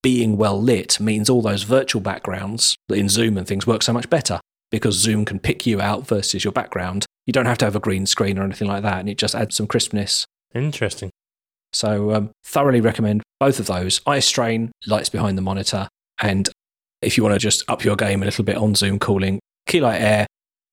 [0.03, 4.09] being well lit means all those virtual backgrounds in Zoom and things work so much
[4.09, 4.41] better
[4.71, 7.07] because Zoom can pick you out versus your background.
[7.27, 9.35] You don't have to have a green screen or anything like that, and it just
[9.35, 10.25] adds some crispness.
[10.55, 11.11] Interesting.
[11.73, 14.01] So, um, thoroughly recommend both of those.
[14.07, 15.89] Eye strain, lights behind the monitor,
[16.21, 16.49] and
[17.03, 20.01] if you want to just up your game a little bit on Zoom calling, Keylight
[20.01, 20.27] Air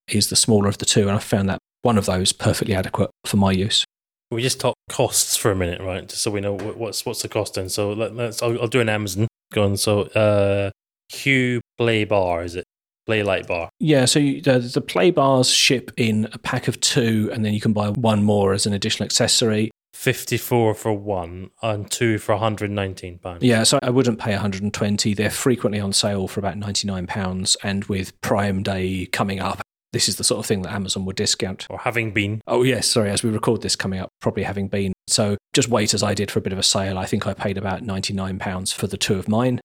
[0.07, 3.11] is the smaller of the two, and I found that one of those perfectly adequate
[3.25, 3.85] for my use.
[4.31, 6.07] We just talk costs for a minute, right?
[6.07, 7.57] Just so we know what's what's the cost.
[7.57, 8.41] And so let, let's.
[8.41, 9.27] I'll, I'll do an Amazon.
[9.53, 9.77] Go on.
[9.77, 10.71] So, uh,
[11.09, 12.64] Hue Play Bar is it?
[13.05, 13.69] Play Light Bar.
[13.79, 17.53] Yeah, so you, the, the play bars ship in a pack of two, and then
[17.53, 19.71] you can buy one more as an additional accessory.
[19.93, 23.43] 54 for one and two for 119 pounds.
[23.43, 25.13] Yeah, so I wouldn't pay 120.
[25.13, 29.61] They're frequently on sale for about 99 pounds, and with Prime Day coming up,
[29.93, 31.65] this is the sort of thing that Amazon would discount.
[31.69, 32.41] Or having been.
[32.47, 34.91] Oh, yes, sorry, as we record this coming up, probably having been.
[35.07, 36.97] So just wait as I did for a bit of a sale.
[36.97, 39.61] I think I paid about £99 for the two of mine.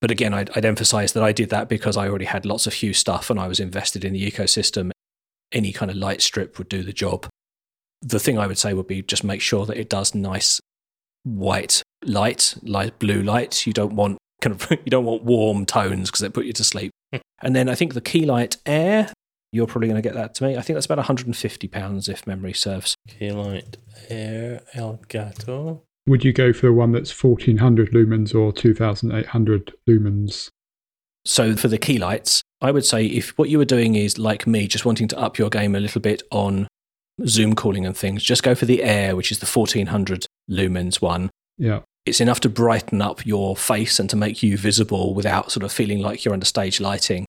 [0.00, 2.74] But again, I'd, I'd emphasize that I did that because I already had lots of
[2.74, 4.90] Hue stuff and I was invested in the ecosystem.
[5.52, 7.26] Any kind of light strip would do the job.
[8.02, 10.60] The thing I would say would be just make sure that it does nice
[11.22, 13.66] white light, light blue light.
[13.66, 16.64] You don't want kind of you don't want warm tones because they put you to
[16.64, 16.90] sleep.
[17.12, 17.20] Hmm.
[17.42, 19.12] and then I think the Keylight Air,
[19.52, 20.56] you're probably going to get that to me.
[20.56, 22.94] I think that's about 150 pounds if memory serves.
[23.08, 23.76] Keylight
[24.08, 25.80] Air Elgato.
[26.06, 30.50] Would you go for the one that's 1400 lumens or 2800 lumens?
[31.24, 34.46] So for the key lights, I would say if what you were doing is like
[34.46, 36.68] me, just wanting to up your game a little bit on
[37.26, 41.30] Zoom calling and things, just go for the Air, which is the 1400 lumens one.
[41.56, 41.80] Yeah.
[42.04, 45.72] It's enough to brighten up your face and to make you visible without sort of
[45.72, 47.24] feeling like you're under stage lighting.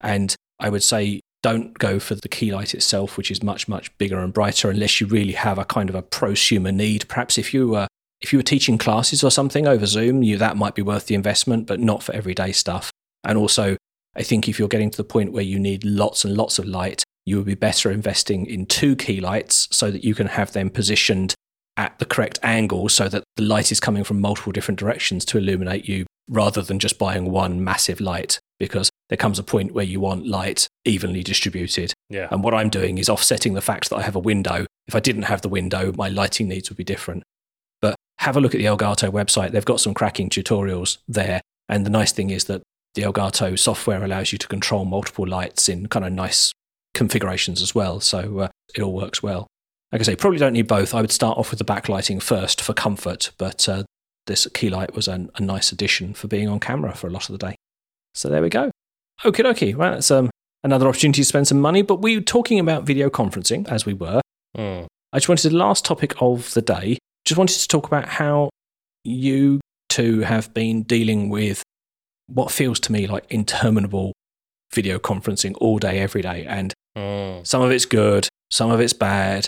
[0.00, 3.96] And I would say don't go for the key light itself, which is much, much
[3.98, 7.06] bigger and brighter, unless you really have a kind of a prosumer need.
[7.08, 7.86] Perhaps if you were
[8.20, 11.14] if you were teaching classes or something over Zoom, you that might be worth the
[11.14, 12.90] investment, but not for everyday stuff.
[13.24, 13.76] And also,
[14.16, 16.66] I think if you're getting to the point where you need lots and lots of
[16.66, 20.52] light, you would be better investing in two key lights so that you can have
[20.52, 21.34] them positioned
[21.76, 25.38] at the correct angle so that the light is coming from multiple different directions to
[25.38, 29.84] illuminate you rather than just buying one massive light because there comes a point where
[29.84, 31.94] you want light evenly distributed.
[32.10, 32.28] Yeah.
[32.30, 34.66] And what I'm doing is offsetting the fact that I have a window.
[34.86, 37.22] If I didn't have the window, my lighting needs would be different.
[38.20, 39.52] Have a look at the Elgato website.
[39.52, 41.40] They've got some cracking tutorials there.
[41.68, 42.62] And the nice thing is that
[42.94, 46.52] the Elgato software allows you to control multiple lights in kind of nice
[46.94, 48.00] configurations as well.
[48.00, 49.46] So uh, it all works well.
[49.92, 50.94] Like I say, probably don't need both.
[50.94, 53.84] I would start off with the backlighting first for comfort, but uh,
[54.26, 57.28] this key light was an, a nice addition for being on camera for a lot
[57.28, 57.56] of the day.
[58.14, 58.70] So there we go.
[59.24, 59.74] Okie dokie.
[59.74, 60.30] Well, that's um,
[60.62, 63.94] another opportunity to spend some money, but we were talking about video conferencing as we
[63.94, 64.20] were.
[64.56, 64.86] Mm.
[65.12, 66.98] I just wanted the last topic of the day.
[67.28, 68.48] Just wanted to talk about how
[69.04, 69.60] you
[69.90, 71.62] two have been dealing with
[72.26, 74.14] what feels to me like interminable
[74.72, 76.46] video conferencing all day, every day.
[76.46, 77.46] And Mm.
[77.46, 79.46] some of it's good, some of it's bad.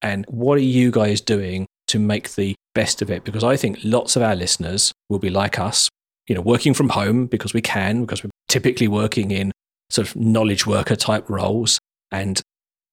[0.00, 3.24] And what are you guys doing to make the best of it?
[3.24, 5.88] Because I think lots of our listeners will be like us,
[6.28, 9.50] you know, working from home because we can, because we're typically working in
[9.90, 11.80] sort of knowledge worker type roles.
[12.12, 12.40] And,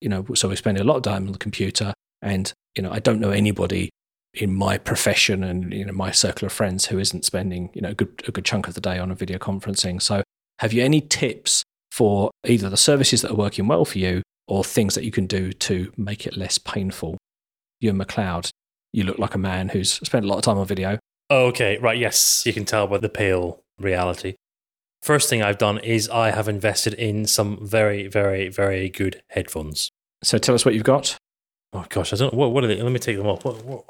[0.01, 1.93] you know, so we spend a lot of time on the computer.
[2.23, 3.91] And, you know, I don't know anybody
[4.41, 7.89] in my profession and, you know, my circle of friends who isn't spending, you know,
[7.89, 10.01] a good, a good chunk of the day on a video conferencing.
[10.01, 10.23] So
[10.59, 14.63] have you any tips for either the services that are working well for you or
[14.63, 17.17] things that you can do to make it less painful?
[17.79, 18.49] Ewan McLeod,
[18.93, 20.99] you look like a man who's spent a lot of time on video.
[21.29, 22.43] Okay, right, yes.
[22.45, 24.35] You can tell by the pale reality.
[25.01, 29.89] First thing I've done is I have invested in some very, very, very good headphones.
[30.23, 31.17] So tell us what you've got.
[31.73, 32.51] Oh gosh, I don't know what.
[32.51, 32.81] What are they?
[32.81, 33.45] Let me take them off.
[33.45, 33.63] What?
[33.63, 33.83] what?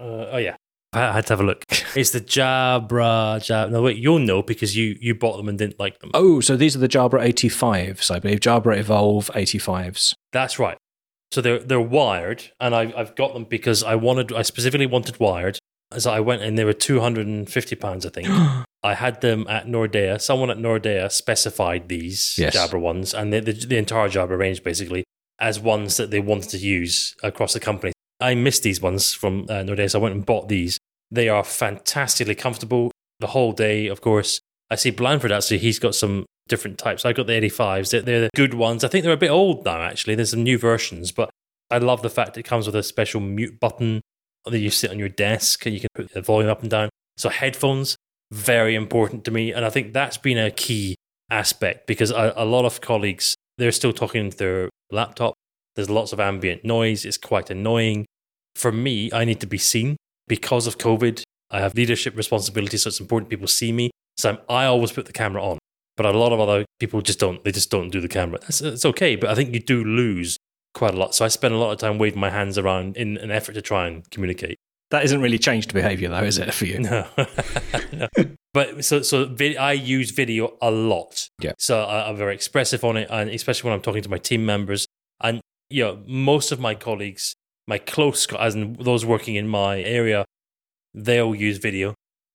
[0.00, 0.56] Uh, oh yeah,
[0.92, 1.64] I had to have a look.
[1.96, 3.40] It's the Jabra.
[3.44, 3.70] Jab.
[3.70, 6.10] No wait, you'll know because you you bought them and didn't like them.
[6.14, 8.40] Oh, so these are the Jabra 85s, I believe.
[8.40, 10.14] Jabra Evolve 85s.
[10.32, 10.76] That's right.
[11.30, 14.32] So they're they're wired, and I, I've got them because I wanted.
[14.32, 15.58] I specifically wanted wired.
[15.96, 18.28] So I went and they were two hundred and fifty pounds, I think.
[18.84, 20.20] I had them at Nordea.
[20.20, 22.54] Someone at Nordea specified these Yes.
[22.54, 25.04] Jabra ones, and the, the, the entire Jabra range basically
[25.40, 27.93] as ones that they wanted to use across the company.
[28.24, 30.78] I missed these ones from uh, I went and bought these.
[31.10, 34.40] They are fantastically comfortable the whole day, of course.
[34.70, 37.04] I see Blandford actually, he's got some different types.
[37.04, 37.90] I got the 85s.
[37.90, 38.82] They're, they're the good ones.
[38.82, 40.14] I think they're a bit old now, actually.
[40.14, 41.30] There's some new versions, but
[41.70, 44.00] I love the fact it comes with a special mute button
[44.46, 46.88] that you sit on your desk and you can put the volume up and down.
[47.16, 47.96] So, headphones,
[48.32, 49.52] very important to me.
[49.52, 50.96] And I think that's been a key
[51.30, 55.34] aspect because a, a lot of colleagues, they're still talking into their laptop.
[55.76, 57.04] There's lots of ambient noise.
[57.04, 58.06] It's quite annoying.
[58.54, 59.96] For me, I need to be seen
[60.28, 61.22] because of COVID.
[61.50, 63.90] I have leadership responsibilities, so it's important people see me.
[64.16, 65.58] So I'm, I always put the camera on.
[65.96, 67.42] But a lot of other people just don't.
[67.44, 68.40] They just don't do the camera.
[68.40, 70.36] That's, it's okay, but I think you do lose
[70.74, 71.14] quite a lot.
[71.14, 73.62] So I spend a lot of time waving my hands around in an effort to
[73.62, 74.56] try and communicate.
[74.90, 76.80] That isn't really changed behavior, though, is it, for you?
[76.80, 77.06] No.
[77.92, 78.08] No.
[78.54, 81.28] But so so vid- I use video a lot.
[81.40, 81.54] Yeah.
[81.58, 84.46] So I, I'm very expressive on it, and especially when I'm talking to my team
[84.46, 84.86] members.
[85.20, 85.40] And
[85.70, 87.34] you know, most of my colleagues,
[87.66, 90.24] my close, as in those working in my area,
[90.92, 91.94] they'll use video.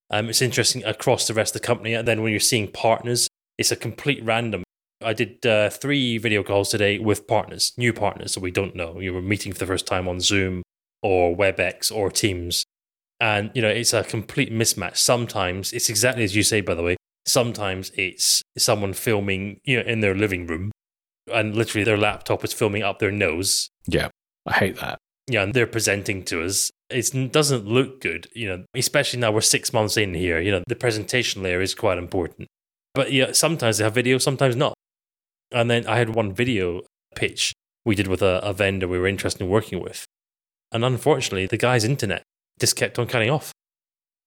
[0.10, 1.94] Um, it's interesting across the rest of the company.
[1.94, 3.28] And then when you're seeing partners,
[3.58, 4.64] it's a complete random.
[5.02, 9.00] I did uh, three video calls today with partners, new partners that we don't know.
[9.00, 10.64] You were meeting for the first time on Zoom
[11.02, 12.66] or WebEx or Teams.
[13.22, 14.98] And, you know, it's a complete mismatch.
[14.98, 16.98] Sometimes it's exactly as you say, by the way.
[17.26, 20.72] Sometimes it's someone filming, you know, in their living room
[21.32, 24.10] and literally their laptop is filming up their nose Yeah.
[24.46, 24.98] I hate that.
[25.30, 26.72] Yeah, and they're presenting to us.
[26.90, 30.40] It doesn't look good, you know, especially now we're six months in here.
[30.40, 32.48] You know, the presentation layer is quite important.
[32.96, 34.74] But yeah, sometimes they have video, sometimes not.
[35.52, 36.82] And then I had one video
[37.16, 37.54] pitch
[37.86, 40.06] we did with a, a vendor we were interested in working with.
[40.72, 42.24] And unfortunately, the guy's internet
[42.60, 43.52] just kept on cutting off.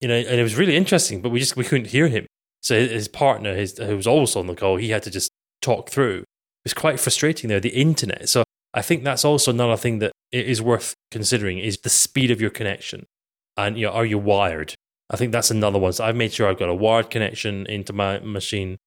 [0.00, 2.26] You know, and it was really interesting, but we just we couldn't hear him.
[2.60, 5.30] So his, partner, his, who was also on the call, he had to just
[5.60, 6.18] talk through.
[6.20, 8.28] It was quite frustrating there, the internet.
[8.28, 8.44] So
[8.74, 12.50] I think that's also another thing that i- worth considering is the speed of your
[12.50, 13.06] connection.
[13.56, 14.74] And you know, are you wired?
[15.10, 15.92] I think that's another one.
[15.92, 18.78] So I've made sure I've got a wired connection into my machine.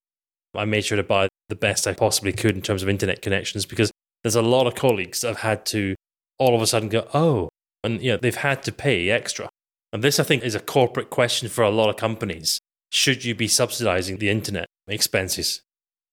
[0.56, 3.66] I made sure to buy the best I possibly could in terms of internet connections
[3.66, 3.92] because
[4.24, 5.96] there's a lot of colleagues that have had to
[6.40, 7.50] all of a sudden go, oh,
[7.84, 9.50] and you know, they've had to pay extra.
[9.94, 12.60] And this, I think, is a corporate question for a lot of companies.
[12.92, 15.62] Should you be subsidizing the internet expenses?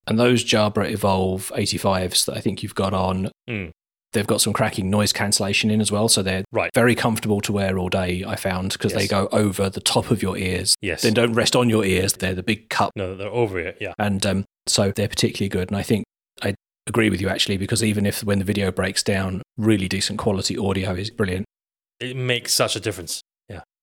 [0.07, 3.71] And those Jabra Evolve 85s that I think you've got on, Mm.
[4.13, 6.09] they've got some cracking noise cancellation in as well.
[6.09, 6.71] So they're Right.
[6.75, 10.21] very comfortable to wear all day, I found, because they go over the top of
[10.23, 10.75] your ears.
[10.83, 11.03] Yes.
[11.03, 12.15] They don't rest on your ears.
[12.15, 12.91] They're the big cup.
[12.97, 13.79] No, they're over it.
[13.81, 13.95] Yeah.
[13.99, 15.69] And um, so they're particularly good.
[15.71, 16.05] And I think
[16.43, 16.55] I
[16.89, 20.59] agree with you, actually, because even if when the video breaks down, really decent quality
[20.59, 21.47] audio is brilliant.
[22.01, 23.21] It makes such a difference.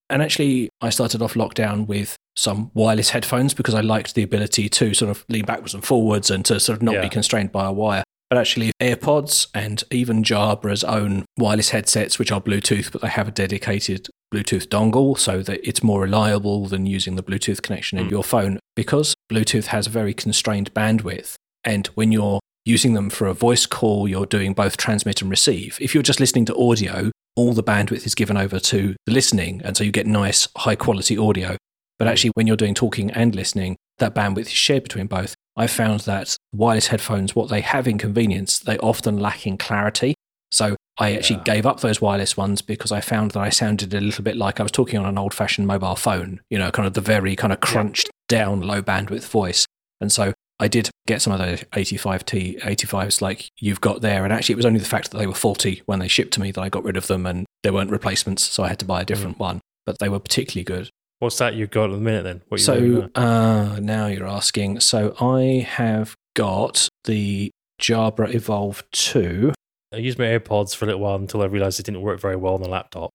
[0.10, 4.70] And actually, I started off lockdown with some wireless headphones because I liked the ability
[4.70, 7.02] to sort of lean backwards and forwards and to sort of not Yeah.
[7.02, 8.04] be constrained by a wire.
[8.30, 13.28] But actually, AirPods and even Jabra's own wireless headsets, which are Bluetooth, but they have
[13.28, 18.06] a dedicated Bluetooth dongle so that it's more reliable than using the Bluetooth connection in
[18.08, 18.12] Mm.
[18.12, 18.60] your phone.
[18.76, 21.34] Because Bluetooth has a very constrained bandwidth,
[21.64, 25.78] and when you're using them for a voice call, you're doing both transmit and receive.
[25.82, 29.62] If you're just listening to audio, all the bandwidth is given over to the listening,
[29.64, 31.58] and so you get nice, high quality audio.
[31.98, 32.12] But mm.
[32.12, 35.36] actually, when you're doing talking and listening, that bandwidth is shared between both.
[35.56, 40.16] I found that wireless headphones, what they have in convenience, they often lack in clarity.
[40.52, 41.56] So I actually Yeah.
[41.56, 44.60] gave up those wireless ones because I found that I sounded a little bit like
[44.60, 47.36] I was talking on an old fashioned mobile phone, you know, kind of the very
[47.36, 49.66] kind of crunched down low bandwidth voice.
[50.02, 54.24] And so I did get some of those 85T 85s like you've got there.
[54.24, 56.42] And actually, it was only the fact that they were faulty when they shipped to
[56.42, 58.44] me that I got rid of them and there weren't replacements.
[58.44, 60.90] So I had to buy a different one, but they were particularly good.
[61.20, 62.42] What's that you've got at the minute then?
[62.50, 63.10] What you So now?
[63.16, 64.80] uh, now you're asking.
[64.82, 67.52] So I have got the
[67.82, 69.54] Jabra Evolve 2.
[69.94, 72.36] I used my AirPods for a little while until I realized it didn't work very
[72.36, 73.10] well on the laptop.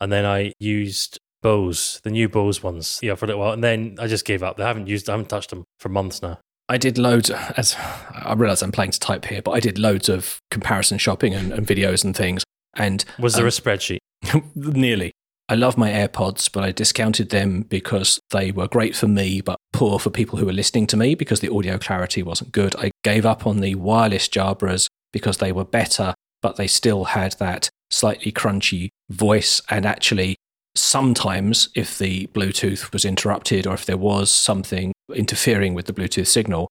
[0.00, 3.52] And then I used Bose, the new Bose ones, yeah, for a little while.
[3.52, 4.60] And then I just gave up.
[4.60, 6.38] I haven't used, I haven't touched them for months now.
[6.68, 7.76] I did loads, as
[8.14, 11.52] I realize I'm playing to type here, but I did loads of comparison shopping and,
[11.52, 12.44] and videos and things.
[12.74, 13.98] And Was there Um, a spreadsheet?
[14.54, 15.12] nearly.
[15.48, 19.58] I love my AirPods, but I discounted them because they were great for me, but
[19.72, 22.74] poor for people who were listening to me because the audio clarity wasn't good.
[22.76, 27.32] I gave up on the wireless Jabras because they were better, but they still had
[27.38, 29.60] that slightly crunchy voice.
[29.68, 30.36] And actually,
[30.74, 36.26] sometimes if the Bluetooth was interrupted or if there was something interfering with the Bluetooth
[36.26, 36.68] signal,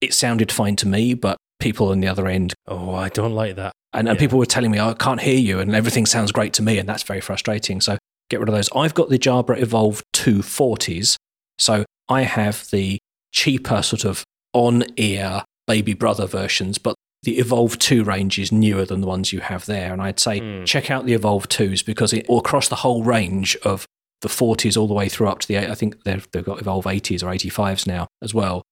[0.00, 3.56] it sounded fine to me, but people on the other end Oh, I don't like
[3.56, 3.72] that.
[3.92, 6.52] and, and people were telling me, oh, I can't hear you, and everything sounds great
[6.54, 7.80] to me, and that's very frustrating.
[7.80, 7.96] So
[8.30, 8.68] get rid of those.
[8.74, 11.16] I've got the Jabra Evolve2 40s.
[11.58, 12.98] So I have the
[13.32, 16.94] cheaper, sort of on ear baby brother versions, but
[17.24, 19.92] the Evolve 2 range is newer than the ones you have there.
[19.92, 20.66] And I'd say Mm.
[20.66, 23.86] check out the Evolve 2s because it, or across the whole range of
[24.22, 26.84] the 40s all the way through up to the, I think they've, they've got Evolve
[26.86, 28.62] 80s or 85s now as well.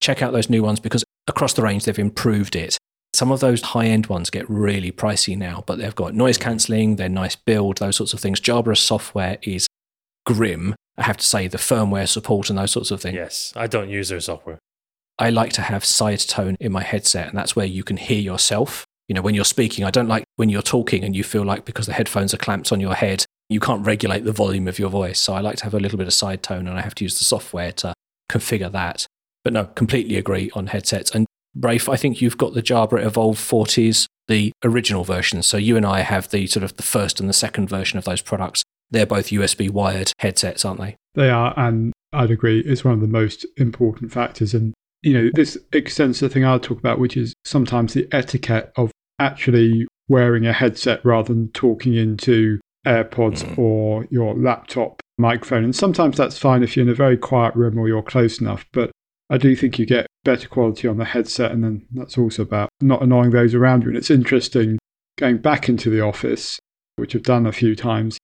[0.00, 2.78] Check out those new ones because across the range they've improved it.
[3.14, 6.96] Some of those high end ones get really pricey now, but they've got noise cancelling,
[6.96, 8.40] they're nice build, those sorts of things.
[8.40, 9.66] Jabra's software is
[10.26, 10.74] grim.
[10.98, 13.14] I have to say, the firmware support and those sorts of things.
[13.14, 14.58] Yes, I don't use their software.
[15.18, 18.20] I like to have side tone in my headset, and that's where you can hear
[18.20, 18.84] yourself.
[19.08, 21.64] You know, when you're speaking, I don't like when you're talking and you feel like
[21.64, 24.90] because the headphones are clamped on your head, you can't regulate the volume of your
[24.90, 25.20] voice.
[25.20, 27.04] So I like to have a little bit of side tone, and I have to
[27.04, 27.94] use the software to
[28.30, 29.06] configure that.
[29.44, 31.12] But no, completely agree on headsets.
[31.12, 35.42] And Rafe, I think you've got the Jabra Evolve 40s, the original version.
[35.42, 38.04] So you and I have the sort of the first and the second version of
[38.04, 38.62] those products.
[38.90, 40.96] They're both USB wired headsets, aren't they?
[41.14, 44.52] They are, and I'd agree, it's one of the most important factors.
[44.52, 48.08] And, you know, this extends to the thing I'll talk about, which is sometimes the
[48.12, 53.58] etiquette of actually wearing a headset rather than talking into AirPods Mm.
[53.58, 55.64] or your laptop microphone.
[55.64, 58.64] And sometimes that's fine if you're in a very quiet room or you're close enough.
[58.72, 58.90] But
[59.28, 61.50] I do think you get better quality on the headset.
[61.50, 63.88] And then that's also about not annoying those around you.
[63.88, 64.78] And it's interesting
[65.18, 66.58] going back into the office,
[66.96, 68.18] which I've done a few times,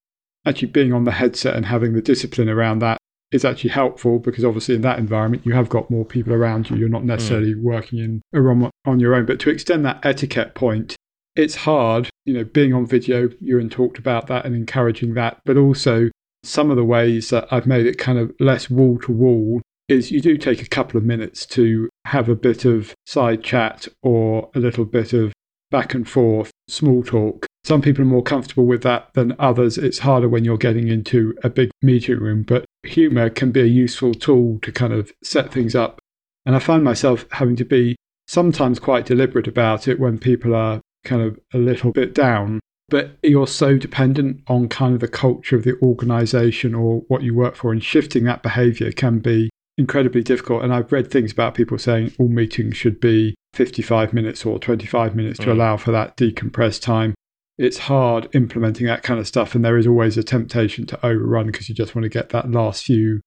[0.46, 2.98] actually being on the headset and having the discipline around that
[3.32, 6.76] is actually helpful because obviously in that environment you have got more people around you.
[6.76, 7.06] You're not mm.
[7.06, 9.26] necessarily working in a room on your own.
[9.26, 10.94] But to extend that etiquette point,
[11.34, 15.56] it's hard, you know, being on video, Ewan talked about that and encouraging that, but
[15.56, 16.10] also
[16.44, 20.10] some of the ways that I've made it kind of less wall to wall is
[20.10, 24.50] you do take a couple of minutes to have a bit of side chat or
[24.54, 25.32] a little bit of
[25.70, 27.46] back and forth, small talk.
[27.64, 29.78] Some people are more comfortable with that than others.
[29.78, 33.64] It's harder when you're getting into a big meeting room, but humor can be a
[33.66, 35.98] useful tool to kind of set things up.
[36.44, 40.80] And I find myself having to be sometimes quite deliberate about it when people are
[41.04, 42.60] kind of a little bit down.
[42.88, 47.34] But you're so dependent on kind of the culture of the organization or what you
[47.34, 50.62] work for, and shifting that behavior can be incredibly difficult.
[50.62, 55.14] And I've read things about people saying all meetings should be 55 minutes or 25
[55.14, 55.52] minutes to Mm.
[55.52, 57.14] allow for that decompressed time.
[57.58, 61.46] It's hard implementing that kind of stuff, and there is always a temptation to overrun
[61.46, 63.20] because you just want to get that last few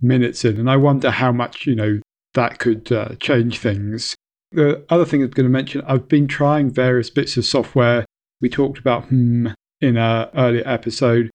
[0.00, 0.58] minutes in.
[0.58, 2.00] And I wonder how much, you know,
[2.34, 4.14] that could uh, change things.
[4.52, 8.04] The other thing I'm going to mention, I've been trying various bits of software.
[8.40, 9.48] We talked about hmm
[9.80, 11.30] in an earlier episode.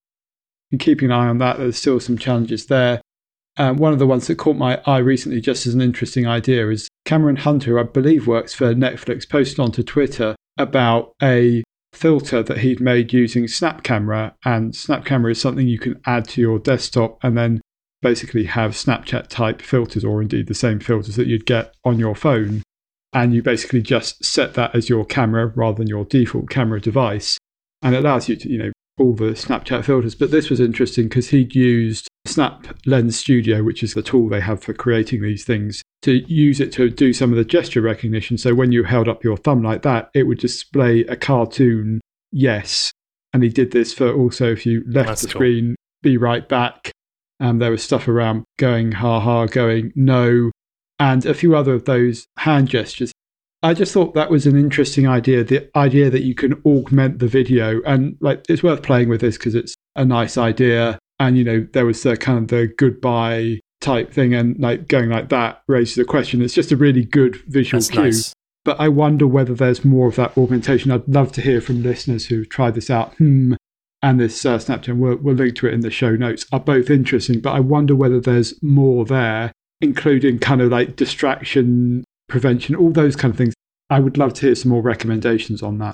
[0.71, 3.01] And keeping an eye on that, there's still some challenges there.
[3.57, 6.69] Um, one of the ones that caught my eye recently, just as an interesting idea,
[6.69, 11.63] is Cameron Hunter, who I believe works for Netflix, posted onto Twitter about a
[11.93, 14.35] filter that he'd made using Snap Camera.
[14.45, 17.61] And Snap Camera is something you can add to your desktop and then
[18.01, 22.15] basically have Snapchat type filters, or indeed the same filters that you'd get on your
[22.15, 22.63] phone.
[23.13, 27.37] And you basically just set that as your camera rather than your default camera device.
[27.81, 30.15] And it allows you to, you know, all the Snapchat filters.
[30.15, 34.41] But this was interesting because he'd used Snap Lens Studio, which is the tool they
[34.41, 38.37] have for creating these things, to use it to do some of the gesture recognition.
[38.37, 42.01] So when you held up your thumb like that, it would display a cartoon
[42.31, 42.91] yes.
[43.33, 45.39] And he did this for also if you left That's the cool.
[45.39, 46.91] screen, be right back.
[47.39, 50.51] And there was stuff around going ha ha, going no,
[50.99, 53.11] and a few other of those hand gestures.
[53.63, 55.43] I just thought that was an interesting idea.
[55.43, 59.37] The idea that you can augment the video, and like it's worth playing with this
[59.37, 60.99] because it's a nice idea.
[61.21, 65.09] And you know, there was the kind of the goodbye type thing, and like going
[65.09, 66.41] like that raises a question.
[66.41, 68.01] It's just a really good visual That's cue.
[68.01, 68.33] nice.
[68.65, 70.89] But I wonder whether there's more of that augmentation.
[70.89, 73.13] I'd love to hear from listeners who've tried this out.
[73.17, 73.53] Hmm.
[74.01, 76.89] And this uh, Snapchat, we'll, we'll link to it in the show notes, are both
[76.89, 77.39] interesting.
[77.39, 83.15] But I wonder whether there's more there, including kind of like distraction prevention, all those
[83.15, 83.53] kind of things.
[83.91, 85.93] I would love to hear some more recommendations on that.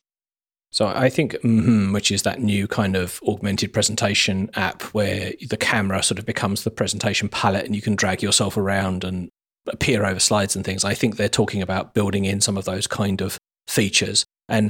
[0.72, 5.58] So I think, mhm, which is that new kind of augmented presentation app where the
[5.58, 9.30] camera sort of becomes the presentation palette and you can drag yourself around and
[9.68, 10.84] appear over slides and things.
[10.84, 13.38] I think they're talking about building in some of those kind of
[13.68, 14.26] features.
[14.50, 14.70] And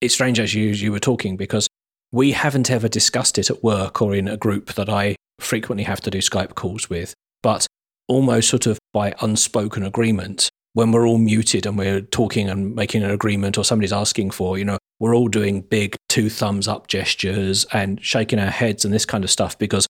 [0.00, 1.68] it's strange as you, you were talking because
[2.12, 6.00] we haven't ever discussed it at work or in a group that I frequently have
[6.02, 7.14] to do Skype calls with.
[7.42, 7.66] But
[8.06, 13.02] almost sort of by unspoken agreement, when we're all muted and we're talking and making
[13.02, 16.86] an agreement or somebody's asking for, you know, we're all doing big two thumbs up
[16.88, 19.86] gestures and shaking our heads and this kind of stuff because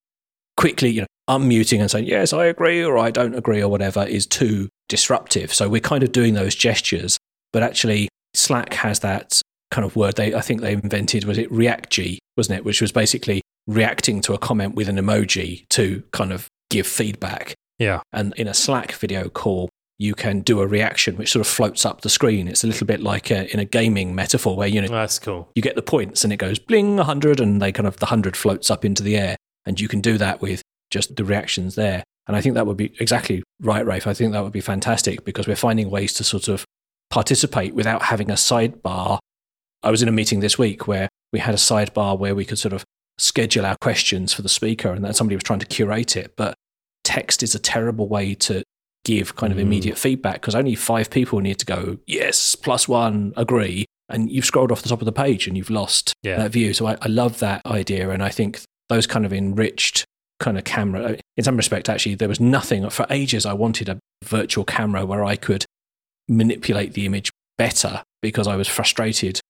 [0.56, 4.04] quickly, you know, unmuting and saying, yes, I agree or I don't agree or whatever
[4.04, 5.52] is too disruptive.
[5.54, 7.18] So we're kind of doing those gestures,
[7.52, 9.40] but actually Slack has that
[9.70, 12.90] kind of word they I think they invented was it reactji wasn't it which was
[12.90, 18.00] basically reacting to a comment with an emoji to kind of give feedback Yeah.
[18.12, 19.68] and in a Slack video call,
[19.99, 22.46] you can do a reaction which sort of floats up the screen.
[22.46, 25.51] It's a little bit like a, in a gaming metaphor where you know That's cool.
[25.57, 28.07] you get the points and it goes bling a 100 and they kind of the
[28.07, 29.36] 100 floats up into the air
[29.66, 32.05] and you can do that with just the reactions there.
[32.28, 34.07] And I think that would be exactly right, Rafe.
[34.07, 36.64] I think that would be fantastic because we're finding ways to sort of
[37.11, 39.18] participate without having a sidebar.
[39.82, 42.59] I was in a meeting this week where we had a sidebar where we could
[42.59, 42.84] sort of
[43.18, 46.34] schedule our questions for the speaker and then somebody was trying to curate it.
[46.36, 46.55] But
[47.03, 48.62] text is a terrible way to
[49.12, 49.62] give kind of Mm.
[49.62, 53.84] immediate feedback because only five people need to go, yes, plus one, agree.
[54.11, 56.36] And you've scrolled off the top of the page and you've lost Yeah.
[56.38, 56.72] that view.
[56.74, 58.11] So I, I love that idea.
[58.11, 60.04] And I think those kind of enriched
[60.40, 63.44] kind of camera, in some respect, actually, there was nothing for ages.
[63.46, 65.64] I wanted a virtual camera where I could
[66.28, 69.40] manipulate the image better because I was frustrated.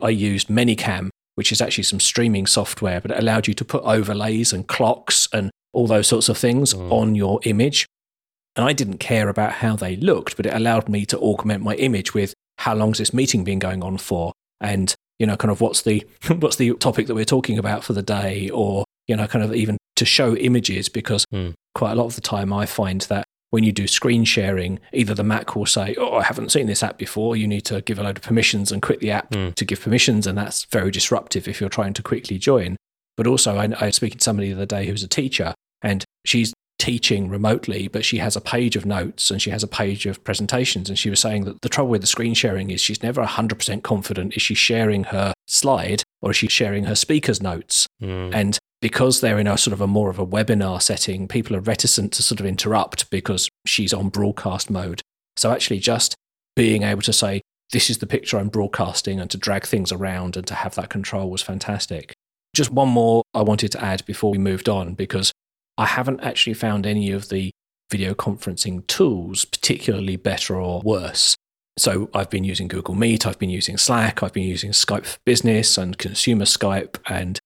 [0.00, 3.82] I used ManyCam, which is actually some streaming software, but it allowed you to put
[3.84, 6.92] overlays and clocks and all those sorts of things Mm.
[6.92, 7.86] on your image.
[8.56, 11.74] And I didn't care about how they looked, but it allowed me to augment my
[11.74, 15.60] image with how long's this meeting been going on for, and you know, kind of
[15.60, 16.06] what's the
[16.40, 19.54] what's the topic that we're talking about for the day, or you know, kind of
[19.54, 21.50] even to show images because Hmm.
[21.74, 25.14] quite a lot of the time I find that when you do screen sharing, either
[25.14, 27.36] the Mac will say, "Oh, I haven't seen this app before.
[27.36, 29.50] You need to give a load of permissions and quit the app Hmm.
[29.50, 32.76] to give permissions," and that's very disruptive if you're trying to quickly join.
[33.18, 36.04] But also, I, I was speaking to somebody the other day who's a teacher, and
[36.24, 36.52] she's
[36.86, 40.22] teaching remotely, but she has a page of notes and she has a page of
[40.22, 40.88] presentations.
[40.88, 43.82] And she was saying that the trouble with the screen sharing is she's never 100%
[43.82, 47.88] confident is she sharing her slide or is she sharing her speaker's notes?
[48.00, 48.32] Mm.
[48.32, 51.60] And because they're in a sort of a more of a webinar setting, people are
[51.60, 55.02] reticent to sort of interrupt because she's on broadcast mode.
[55.36, 56.14] So actually, just
[56.54, 60.36] being able to say, this is the picture I'm broadcasting and to drag things around
[60.36, 62.14] and to have that control was fantastic.
[62.54, 65.32] Just one more I wanted to add before we moved on because
[65.78, 67.50] I haven't actually found any of the
[67.90, 71.36] video conferencing tools particularly better or worse.
[71.78, 75.18] So I've been using Google Meet, I've been using Slack, I've been using Skype for
[75.26, 77.38] Business and Consumer Skype, and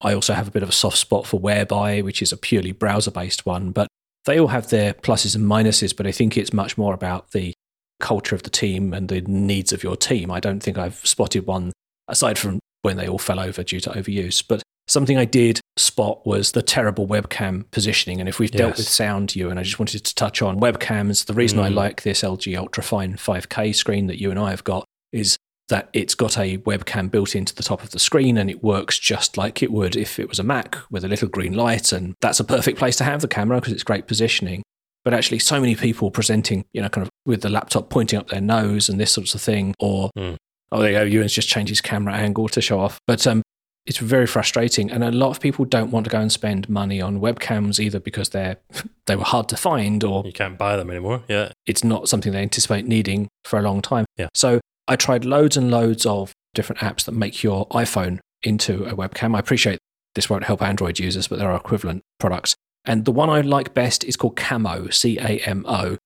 [0.00, 2.72] I also have a bit of a soft spot for Whereby, which is a purely
[2.72, 3.72] browser based one.
[3.72, 3.88] But
[4.24, 7.52] they all have their pluses and minuses, but I think it's much more about the
[8.00, 10.30] culture of the team and the needs of your team.
[10.30, 11.72] I don't think I've spotted one
[12.08, 14.42] aside from when they all fell over due to overuse.
[14.46, 18.20] But something I did spot was the terrible webcam positioning.
[18.20, 21.26] And if we've dealt with sound, you and I just wanted to touch on webcams.
[21.26, 21.74] The reason I Mm.
[21.74, 25.36] like this LG Ultrafine 5K screen that you and I have got is
[25.68, 28.98] that it's got a webcam built into the top of the screen and it works
[28.98, 31.90] just like it would if it was a Mac with a little green light.
[31.90, 34.62] And that's a perfect place to have the camera because it's great positioning.
[35.04, 38.28] But actually, so many people presenting, you know, kind of with the laptop pointing up
[38.28, 40.36] their nose and this sorts of thing, or Mm.
[40.72, 41.04] Oh, there you go.
[41.04, 42.98] Ewan's just changed his camera angle to show off.
[43.06, 43.42] But um,
[43.86, 44.90] it's very frustrating.
[44.90, 48.00] And a lot of people don't want to go and spend money on webcams either
[48.00, 48.56] because they're
[49.06, 51.22] they were hard to find or You can't buy them anymore.
[51.28, 51.52] Yeah.
[51.66, 54.06] it's not something they anticipate needing for a long time.
[54.16, 54.28] Yeah.
[54.34, 58.94] So I tried loads and loads of different apps that make your iPhone into a
[58.94, 59.34] webcam.
[59.34, 59.78] I appreciate
[60.14, 62.54] this won't help Android users, but there are equivalent products.
[62.84, 65.96] And the one I like best is called Camo, C A M O.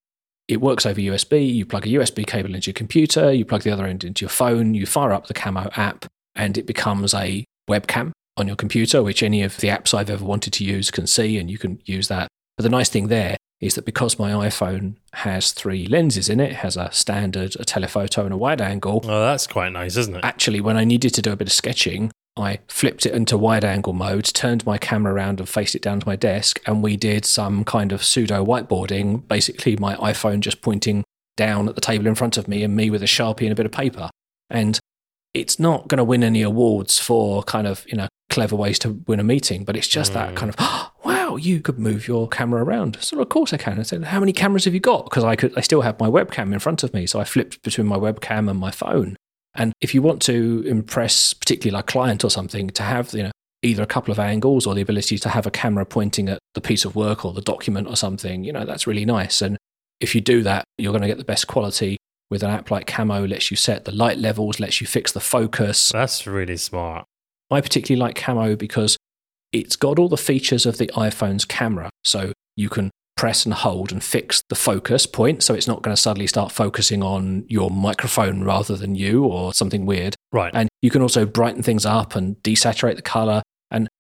[0.47, 1.53] It works over USB.
[1.53, 4.31] You plug a USB cable into your computer, you plug the other end into your
[4.31, 9.03] phone, you fire up the Camo app, and it becomes a webcam on your computer,
[9.03, 11.81] which any of the apps I've ever wanted to use can see, and you can
[11.85, 12.29] use that.
[12.57, 16.53] But the nice thing there is that because my iPhone has three lenses in it,
[16.53, 20.17] it has a standard, a telephoto, and a wide angle, Oh, that's quite nice, isn't
[20.17, 20.25] it?
[20.25, 23.65] actually, when I needed to do a bit of sketching, I flipped it into wide
[23.65, 26.97] angle mode, turned my camera around and faced it down to my desk, and we
[26.97, 29.27] did some kind of pseudo whiteboarding.
[29.27, 31.03] Basically, my iPhone just pointing
[31.37, 33.57] down at the table in front of me and me with a sharpie and a
[33.57, 34.09] bit of paper.
[34.51, 34.79] And
[35.35, 39.03] it's not going to win any awards for kind of, you know, clever ways to
[39.07, 40.37] win a meeting, but it's just that Mm.
[40.37, 42.99] kind of, wow, you could move your camera around.
[43.01, 43.79] So of course I can.
[43.79, 45.05] I said, how many cameras have you got?
[45.05, 47.07] Because I could, I still have my webcam in front of me.
[47.07, 49.17] So I flipped between my webcam and my phone.
[49.55, 53.25] And if you want to impress, particularly like a client or something, to have you
[53.25, 53.31] know
[53.63, 56.61] either a couple of angles or the ability to have a camera pointing at the
[56.61, 59.43] piece of work or the document or something, you know that's really nice.
[59.43, 59.57] And
[60.01, 61.97] if you do that, you're going to get the best quality
[62.31, 63.27] with an app like Camo.
[63.27, 65.91] Lets you set the light levels, lets you fix the focus.
[65.93, 67.05] That's really smart.
[67.51, 68.97] I particularly like Camo because
[69.53, 71.91] it's got all the features of the iPhone's camera.
[72.05, 75.43] So you can press and hold and fix the focus point.
[75.43, 79.53] So it's not going to suddenly start focusing on your microphone rather than you or
[79.53, 80.15] something weird.
[80.33, 80.55] Right.
[80.55, 83.43] And you can also brighten things up and desaturate the color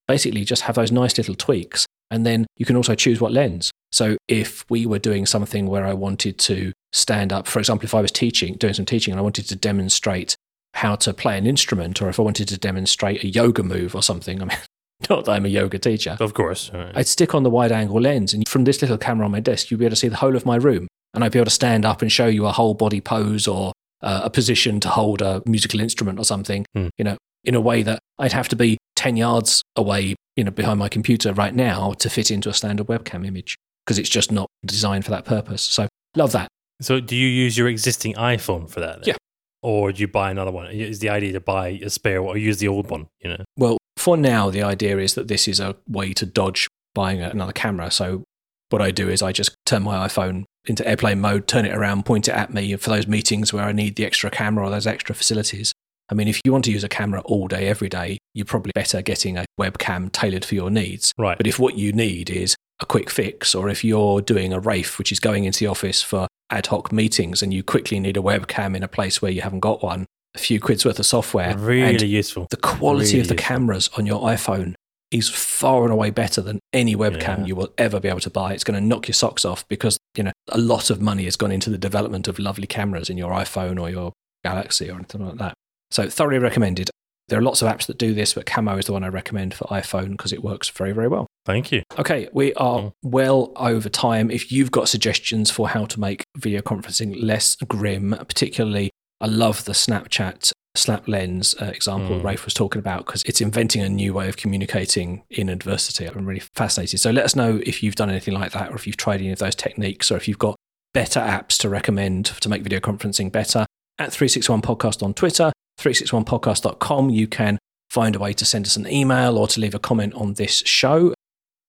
[0.08, 1.86] basically just have those nice little tweaks.
[2.10, 3.70] And then you can also choose what lens.
[3.92, 7.94] So if we were doing something where I wanted to stand up, for example, if
[7.94, 10.34] I was teaching, doing some teaching and I wanted to demonstrate
[10.74, 14.02] how to play an instrument, or if I wanted to demonstrate a yoga move or
[14.02, 14.58] something, I mean,
[15.10, 16.70] not that I'm a yoga teacher, Of course.
[16.72, 16.92] Right.
[16.94, 19.70] I'd stick on the wide angle lens, and from this little camera on my desk,
[19.70, 20.88] you'd be able to see the whole of my room.
[21.14, 23.72] And I'd be able to stand up and show you a whole body pose or
[24.02, 26.88] uh, a position to hold a musical instrument or something, Hmm.
[26.96, 30.50] you know, in a way that I'd have to be 10 yards away, you know,
[30.50, 34.32] behind my computer right now to fit into a standard webcam image because it's just
[34.32, 35.62] not designed for that purpose.
[35.62, 35.86] So
[36.16, 36.48] love that.
[36.80, 38.96] So, do you use your existing iPhone for that?
[38.96, 39.04] Then?
[39.06, 39.16] Yeah.
[39.62, 40.66] Or do you buy another one?
[40.70, 43.06] Is the idea to buy a spare one or use the old one?
[43.20, 43.44] You know.
[43.56, 47.52] Well, for now, the idea is that this is a way to dodge buying another
[47.52, 47.90] camera.
[47.90, 48.24] So,
[48.70, 52.04] what I do is I just turn my iPhone into airplane mode, turn it around,
[52.04, 54.86] point it at me for those meetings where I need the extra camera or those
[54.86, 55.72] extra facilities.
[56.10, 58.72] I mean, if you want to use a camera all day, every day, you're probably
[58.74, 61.12] better getting a webcam tailored for your needs.
[61.18, 61.36] Right.
[61.36, 64.98] But if what you need is a quick fix, or if you're doing a RAFE,
[64.98, 68.20] which is going into the office for ad hoc meetings, and you quickly need a
[68.22, 71.50] webcam in a place where you haven't got one, a few quid's worth of software,
[71.50, 72.46] and really useful.
[72.50, 73.48] the quality Really of the useful.
[73.56, 74.74] cameras on your iPhone
[75.10, 77.44] is far and away better than any webcam Yeah.
[77.46, 78.52] you will ever be able to buy.
[78.52, 81.34] It's going to knock your socks off because, you know, a lot of money has
[81.34, 84.12] gone into the development of lovely cameras in your iPhone or your
[84.44, 85.54] Galaxy or anything like that.
[85.90, 86.90] So thoroughly recommended.
[87.28, 89.52] There are lots of apps that do this, but Camo is the one I recommend
[89.52, 91.26] for iPhone because it works very, very well.
[91.44, 91.82] Thank you.
[91.98, 94.30] Okay, we are well over time.
[94.30, 99.64] If you've got suggestions for how to make video conferencing less grim, particularly, I love
[99.64, 102.24] the Snapchat snap lens uh, example Mm.
[102.24, 106.06] Rafe was talking about because it's inventing a new way of communicating in adversity.
[106.06, 107.00] I'm really fascinated.
[107.00, 109.32] So let us know if you've done anything like that or if you've tried any
[109.32, 110.56] of those techniques or if you've got
[110.94, 113.66] better apps to recommend to make video conferencing better.
[113.98, 117.58] At 361 Podcast on Twitter, 361podcast.com, you can
[117.90, 120.58] find a way to send us an email or to leave a comment on this
[120.66, 121.14] show.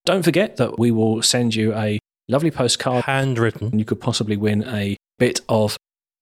[0.06, 3.70] Don't forget that we will send you a lovely postcard Handwritten.
[3.70, 5.78] and you could possibly win a bit of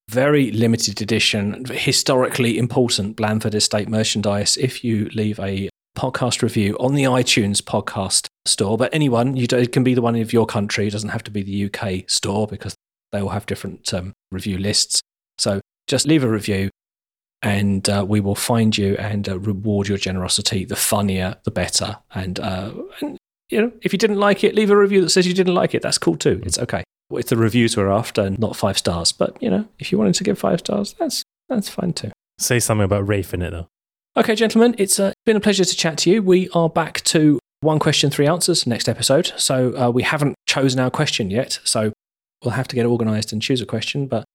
[0.09, 6.93] very limited edition, historically important Blandford Estate merchandise if you leave a podcast review on
[6.95, 8.77] the iTunes podcast store.
[8.77, 10.87] But anyone, you do, it can be the one of your country.
[10.87, 12.75] It doesn't have to be the UK store because
[13.11, 15.01] they all have different um, review lists.
[15.37, 16.69] So just leave a review
[17.41, 20.65] and uh, we will find you and uh, reward your generosity.
[20.65, 21.97] The funnier, the better.
[22.13, 23.17] And, uh, and
[23.49, 25.73] you know, if you didn't like it, leave a review that says you didn't like
[25.73, 25.81] it.
[25.81, 26.41] That's cool too.
[26.45, 26.83] It's okay.
[27.11, 29.11] It's the reviews we're after, not five stars.
[29.11, 32.11] But you know, if you wanted to give five stars, that's that's fine too.
[32.39, 33.67] Say something about Rafe in it, though.
[34.15, 36.21] Okay, gentlemen, it's uh, been a pleasure to chat to you.
[36.21, 39.31] We are back to one question, three answers next episode.
[39.37, 41.59] So uh, we haven't chosen our question yet.
[41.63, 41.93] So
[42.43, 44.07] we'll have to get organised and choose a question.
[44.07, 44.25] But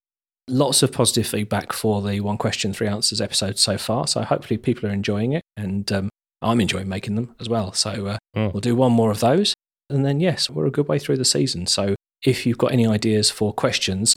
[0.48, 4.06] lots of positive feedback for the one question, three answers episode so far.
[4.06, 6.08] So hopefully people are enjoying it, and um,
[6.42, 7.72] I'm enjoying making them as well.
[7.72, 8.52] So uh, Mm.
[8.54, 9.54] we'll do one more of those,
[9.90, 11.66] and then yes, we're a good way through the season.
[11.66, 11.94] So
[12.24, 14.16] if you've got any ideas for questions,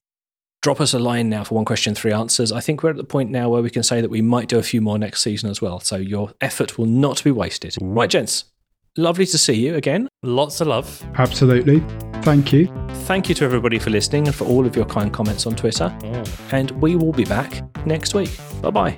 [0.62, 2.52] drop us a line now for one question, three answers.
[2.52, 4.58] I think we're at the point now where we can say that we might do
[4.58, 5.80] a few more next season as well.
[5.82, 7.76] So your effort will not be wasted.
[7.82, 8.46] Right, gents.
[8.98, 10.08] Lovely to see you again.
[10.24, 11.04] Lots of love.
[11.16, 11.82] Absolutely.
[12.22, 12.68] Thank you.
[13.06, 15.94] Thank you to everybody for listening and for all of your kind comments on Twitter.
[16.00, 16.54] Mm.
[16.54, 18.32] And we will be back next week.
[18.62, 18.98] Bye bye.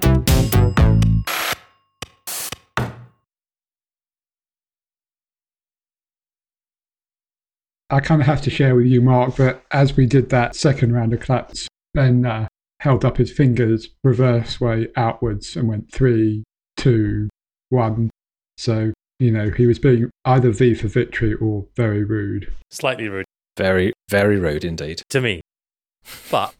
[7.90, 10.94] I kind of have to share with you, Mark, that as we did that second
[10.94, 12.48] round of claps, Ben uh,
[12.82, 16.44] held up his fingers reverse way outwards and went three,
[16.76, 17.30] two,
[17.70, 18.10] one.
[18.58, 22.52] So, you know, he was being either V for victory or very rude.
[22.72, 23.26] Slightly rude
[23.58, 25.02] Very, very rude indeed.
[25.10, 25.42] to me.
[26.32, 26.54] But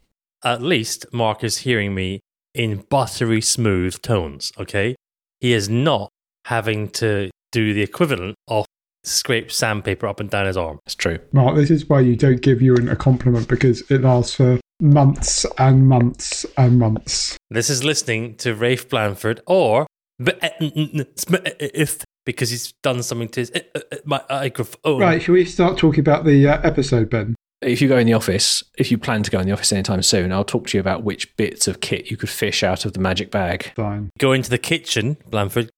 [0.44, 2.20] at least Mark is hearing me
[2.54, 4.96] in buttery smooth tones, okay?
[5.40, 6.10] He is not
[6.46, 8.66] having to do the equivalent of
[9.04, 10.80] scrape sandpaper up and down his arm.
[10.86, 11.20] It's true.
[11.32, 15.46] Mark, this is why you don't give Ewan a compliment because it lasts for months
[15.58, 17.38] and months and months.
[17.50, 19.88] This is listening to Rafe Blandford or
[20.26, 25.00] uh, if because he's done something to his uh, my microphone.
[25.00, 27.36] Right, shall we start talking about the uh, episode, Ben?
[27.62, 30.04] If you go in the office, if you plan to go in the office anytime
[30.04, 32.94] soon, I'll talk to you about which bits of kit you could fish out of
[32.94, 33.72] the magic bag.
[33.76, 34.12] Fine.
[34.20, 35.72] Go into the kitchen, Blandford.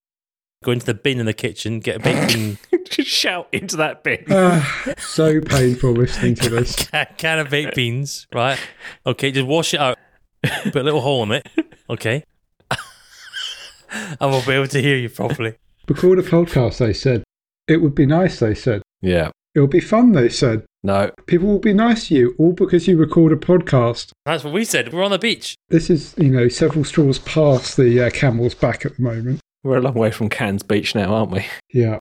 [0.64, 2.58] Go into the bin in the kitchen, get a baked bean,
[2.90, 4.26] Just shout into that bin.
[4.30, 6.76] Ah, so painful listening to this.
[6.92, 8.60] can, can of baked beans, right?
[9.06, 9.98] Okay, just wash it out.
[10.44, 11.48] Put a little hole in it.
[11.90, 12.24] Okay.
[13.92, 15.56] and we'll be able to hear you properly.
[15.90, 17.24] Record a podcast, they said.
[17.68, 18.84] It would be nice, they said.
[19.02, 19.32] Yeah.
[19.56, 20.64] It would be fun, they said.
[20.84, 21.10] No.
[21.26, 24.12] People will be nice to you, all because you record a podcast.
[24.24, 24.94] That's what we said.
[24.94, 25.56] We're on the beach.
[25.70, 29.40] This is, you know, several straws past the uh, camel's back at the moment.
[29.64, 31.48] We're a long way from Cairns Beach now, aren't we?
[31.74, 31.98] Yeah.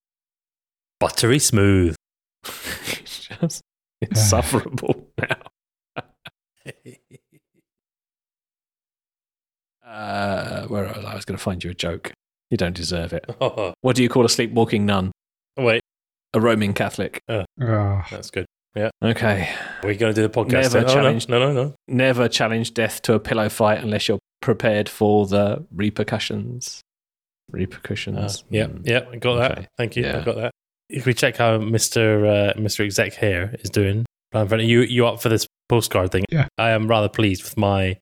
[1.00, 1.96] Buttery smooth.
[2.44, 3.62] it's just
[4.02, 5.36] insufferable now.
[9.86, 11.12] Uh, where was I?
[11.12, 12.12] I was going to find you a joke.
[12.50, 13.24] You don't deserve it.
[13.40, 15.12] oh, What do you call a sleepwalking nun?
[15.56, 15.82] wait,
[16.34, 17.20] A Roman Catholic.
[17.28, 18.46] Ah, that's good.
[18.76, 18.90] Yeah.
[19.02, 19.48] Okay.
[19.82, 20.72] We're we going to do the podcast?
[20.74, 20.90] Never then?
[20.98, 21.18] Oh, no.
[21.28, 21.74] No, no, no.
[21.88, 26.80] Never challenge death to a pillow fight unless you're prepared for the repercussions.
[27.52, 28.44] Uh, Repercussions.
[28.50, 28.82] yeah, Mm.
[28.84, 29.68] yeah, I got that.
[29.78, 30.06] Thank you.
[30.06, 30.50] I got that.
[30.90, 34.04] If we check how Mister uh, Mister Exec here is doing,
[34.34, 36.24] you you up for this postcard thing?
[36.30, 36.48] Yeah.
[36.58, 37.96] I am rather pleased with my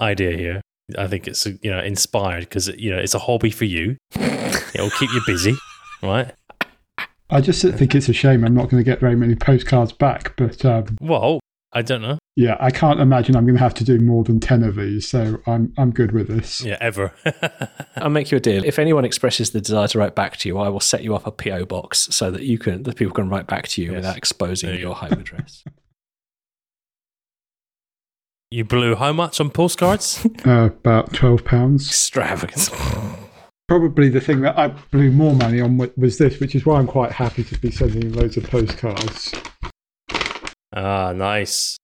[0.00, 0.60] idea here.
[0.96, 3.96] I think it's you know inspired because you know it's a hobby for you.
[4.14, 5.54] It will keep you busy,
[6.02, 6.32] right?
[7.30, 10.34] I just think it's a shame I'm not going to get very many postcards back,
[10.36, 11.40] but um, Well,
[11.74, 12.18] I don't know.
[12.36, 15.06] yeah, I can't imagine I'm going to have to do more than 10 of these,
[15.06, 16.62] so I'm, I'm good with this.
[16.64, 17.12] Yeah, ever.
[17.96, 18.64] I'll make you a deal.
[18.64, 21.26] If anyone expresses the desire to write back to you, I will set you up
[21.26, 23.96] a PO box so that you can, the people can write back to you Yes.
[23.96, 25.62] without exposing you your home address.
[28.50, 30.26] you blew how much on postcards?
[30.46, 31.76] Uh, about £12.
[31.76, 32.70] Extravagant.
[33.66, 36.86] Probably the thing that I blew more money on was this, which is why I'm
[36.86, 39.34] quite happy to be sending loads of postcards.
[40.74, 41.76] ah, nice.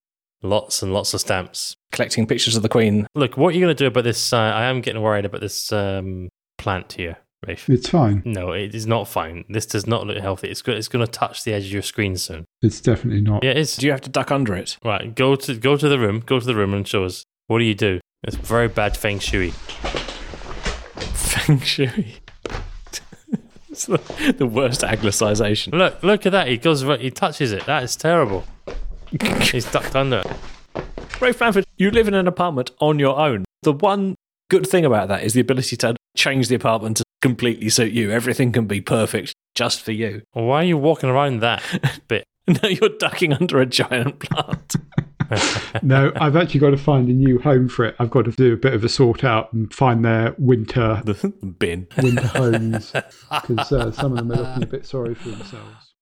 [0.43, 1.75] Lots and lots of stamps.
[1.93, 3.07] Collecting pictures of the Queen.
[3.15, 4.33] Look, what are you going to do about this?
[4.33, 7.69] Uh, I am getting worried about this um, plant here, Rafe.
[7.69, 8.23] It's fine.
[8.25, 9.45] No, it is not fine.
[9.49, 10.49] This does not look healthy.
[10.49, 12.45] It's go- it's going to touch the edge of your screen soon.
[12.63, 13.45] It's definitely not.
[13.45, 13.77] Yeah, it is.
[13.77, 14.77] Do you have to duck under it?
[14.85, 16.21] Right, go to go to the room.
[16.21, 17.25] Go to the room and show us.
[17.47, 18.01] What do you do?
[18.23, 19.51] It's very bad feng shui.
[21.13, 22.17] Feng Shui.
[23.69, 25.73] it's the, the worst anglicisation.
[25.73, 26.49] Look, look at that.
[26.49, 26.83] He goes.
[26.83, 27.67] He touches it.
[27.67, 28.45] That is terrible.
[29.41, 30.27] He's ducked under it.
[31.21, 33.45] Rafe Blandford, you live in an apartment on your own.
[33.63, 34.15] The one
[34.51, 38.11] good thing about that is the ability to change the apartment to completely suit you.
[38.11, 40.21] Everything can be perfect just for you.
[40.33, 41.63] Why are you walking around that
[42.09, 42.25] bit?
[42.47, 44.77] No, you're ducking under a giant plant.
[45.83, 47.97] No, I've actually got to find a new home for it.
[47.99, 51.15] I've got to do a bit of a sort out and find their winter the
[51.59, 51.89] bin.
[52.01, 55.95] winter homes because uh, some of them are looking a bit sorry for themselves.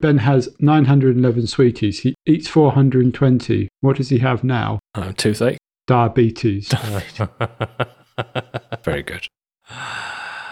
[0.00, 2.00] Ben has 911 sweeties.
[2.00, 3.68] He eats 420.
[3.80, 4.78] What does he have now?
[4.94, 5.58] Oh, toothache.
[5.86, 6.72] Diabetes.
[8.84, 9.26] Very good.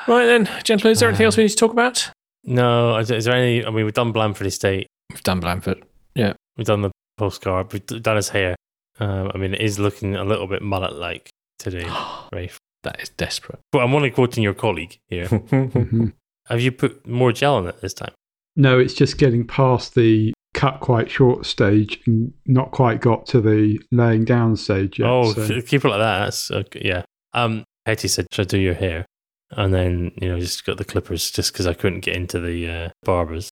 [0.07, 2.11] Right then, gentlemen, is there anything else we need to talk about?
[2.45, 3.65] no, is, is there any?
[3.65, 4.87] I mean, we've done Blandford Estate.
[5.11, 5.83] We've done Blandford.
[6.15, 7.73] Yeah, we've done the postcard.
[7.73, 8.55] We've d- done his hair.
[9.01, 11.89] Um, I mean, it is looking a little bit mullet-like today,
[12.35, 12.59] Rafe.
[12.83, 13.61] that is desperate.
[13.73, 15.27] But I'm only quoting your colleague here.
[15.29, 16.13] Mhm.
[16.49, 18.13] Have you put more gel on it this time?
[18.57, 23.41] No, it's just getting past the cut quite short stage and not quite got to
[23.41, 25.09] the laying down stage yet.
[25.09, 26.25] oh, so- keep it like that.
[26.27, 26.83] That's okay.
[26.85, 27.05] yeah.
[27.35, 29.07] Um, Hetty said, "Should I do your hair?"
[29.51, 32.69] And then you know, just got the clippers just because I couldn't get into the
[32.69, 33.51] uh, barbers.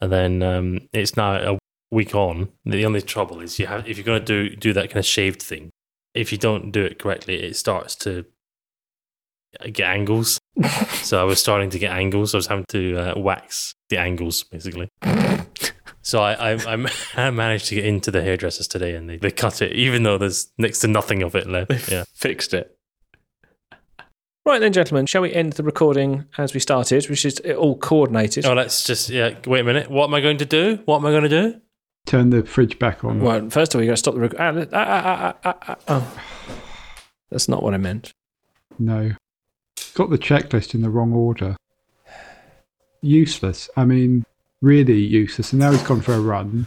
[0.00, 1.58] And then um, it's now a
[1.90, 2.48] week on.
[2.64, 5.06] The only trouble is you have if you're going to do do that kind of
[5.06, 5.70] shaved thing.
[6.14, 8.24] If you don't do it correctly, it starts to
[9.72, 10.38] get angles.
[11.02, 12.34] so I was starting to get angles.
[12.34, 14.88] I was having to uh, wax the angles basically.
[16.06, 19.32] So I, I, I, I managed to get into the hairdressers today, and they, they
[19.32, 21.90] cut it, even though there's next to nothing of it left.
[21.90, 22.04] Yeah.
[22.14, 22.78] Fixed it.
[24.46, 28.46] Right then, gentlemen, shall we end the recording as we started, which is all coordinated?
[28.46, 29.34] Oh, let's just yeah.
[29.44, 29.90] Wait a minute.
[29.90, 30.78] What am I going to do?
[30.84, 31.60] What am I going to do?
[32.06, 33.18] Turn the fridge back on.
[33.18, 34.68] Well, first of all, you got to stop the recording.
[34.72, 36.20] Ah, ah, ah, ah, ah, oh.
[37.28, 38.12] That's not what I meant.
[38.78, 39.14] No.
[39.94, 41.56] Got the checklist in the wrong order.
[43.02, 43.68] Useless.
[43.76, 44.24] I mean,
[44.62, 45.52] really useless.
[45.52, 46.66] And now he's gone for a run.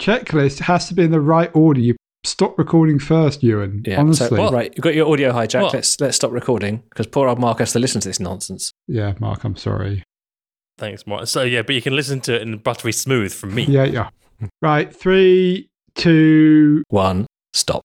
[0.00, 1.78] Checklist has to be in the right order.
[1.78, 1.94] You
[2.24, 3.82] stop recording first, Ewan.
[3.86, 4.00] Yeah.
[4.00, 4.28] Honestly.
[4.28, 5.62] So, right, you've got your audio hijack.
[5.62, 5.74] What?
[5.74, 8.72] Let's let's stop recording because poor old Mark has to listen to this nonsense.
[8.88, 10.02] Yeah, Mark, I'm sorry.
[10.78, 11.26] Thanks, Mark.
[11.28, 13.64] So yeah, but you can listen to it in buttery smooth from me.
[13.64, 14.08] Yeah, yeah.
[14.60, 17.82] Right, three, two, One, stop.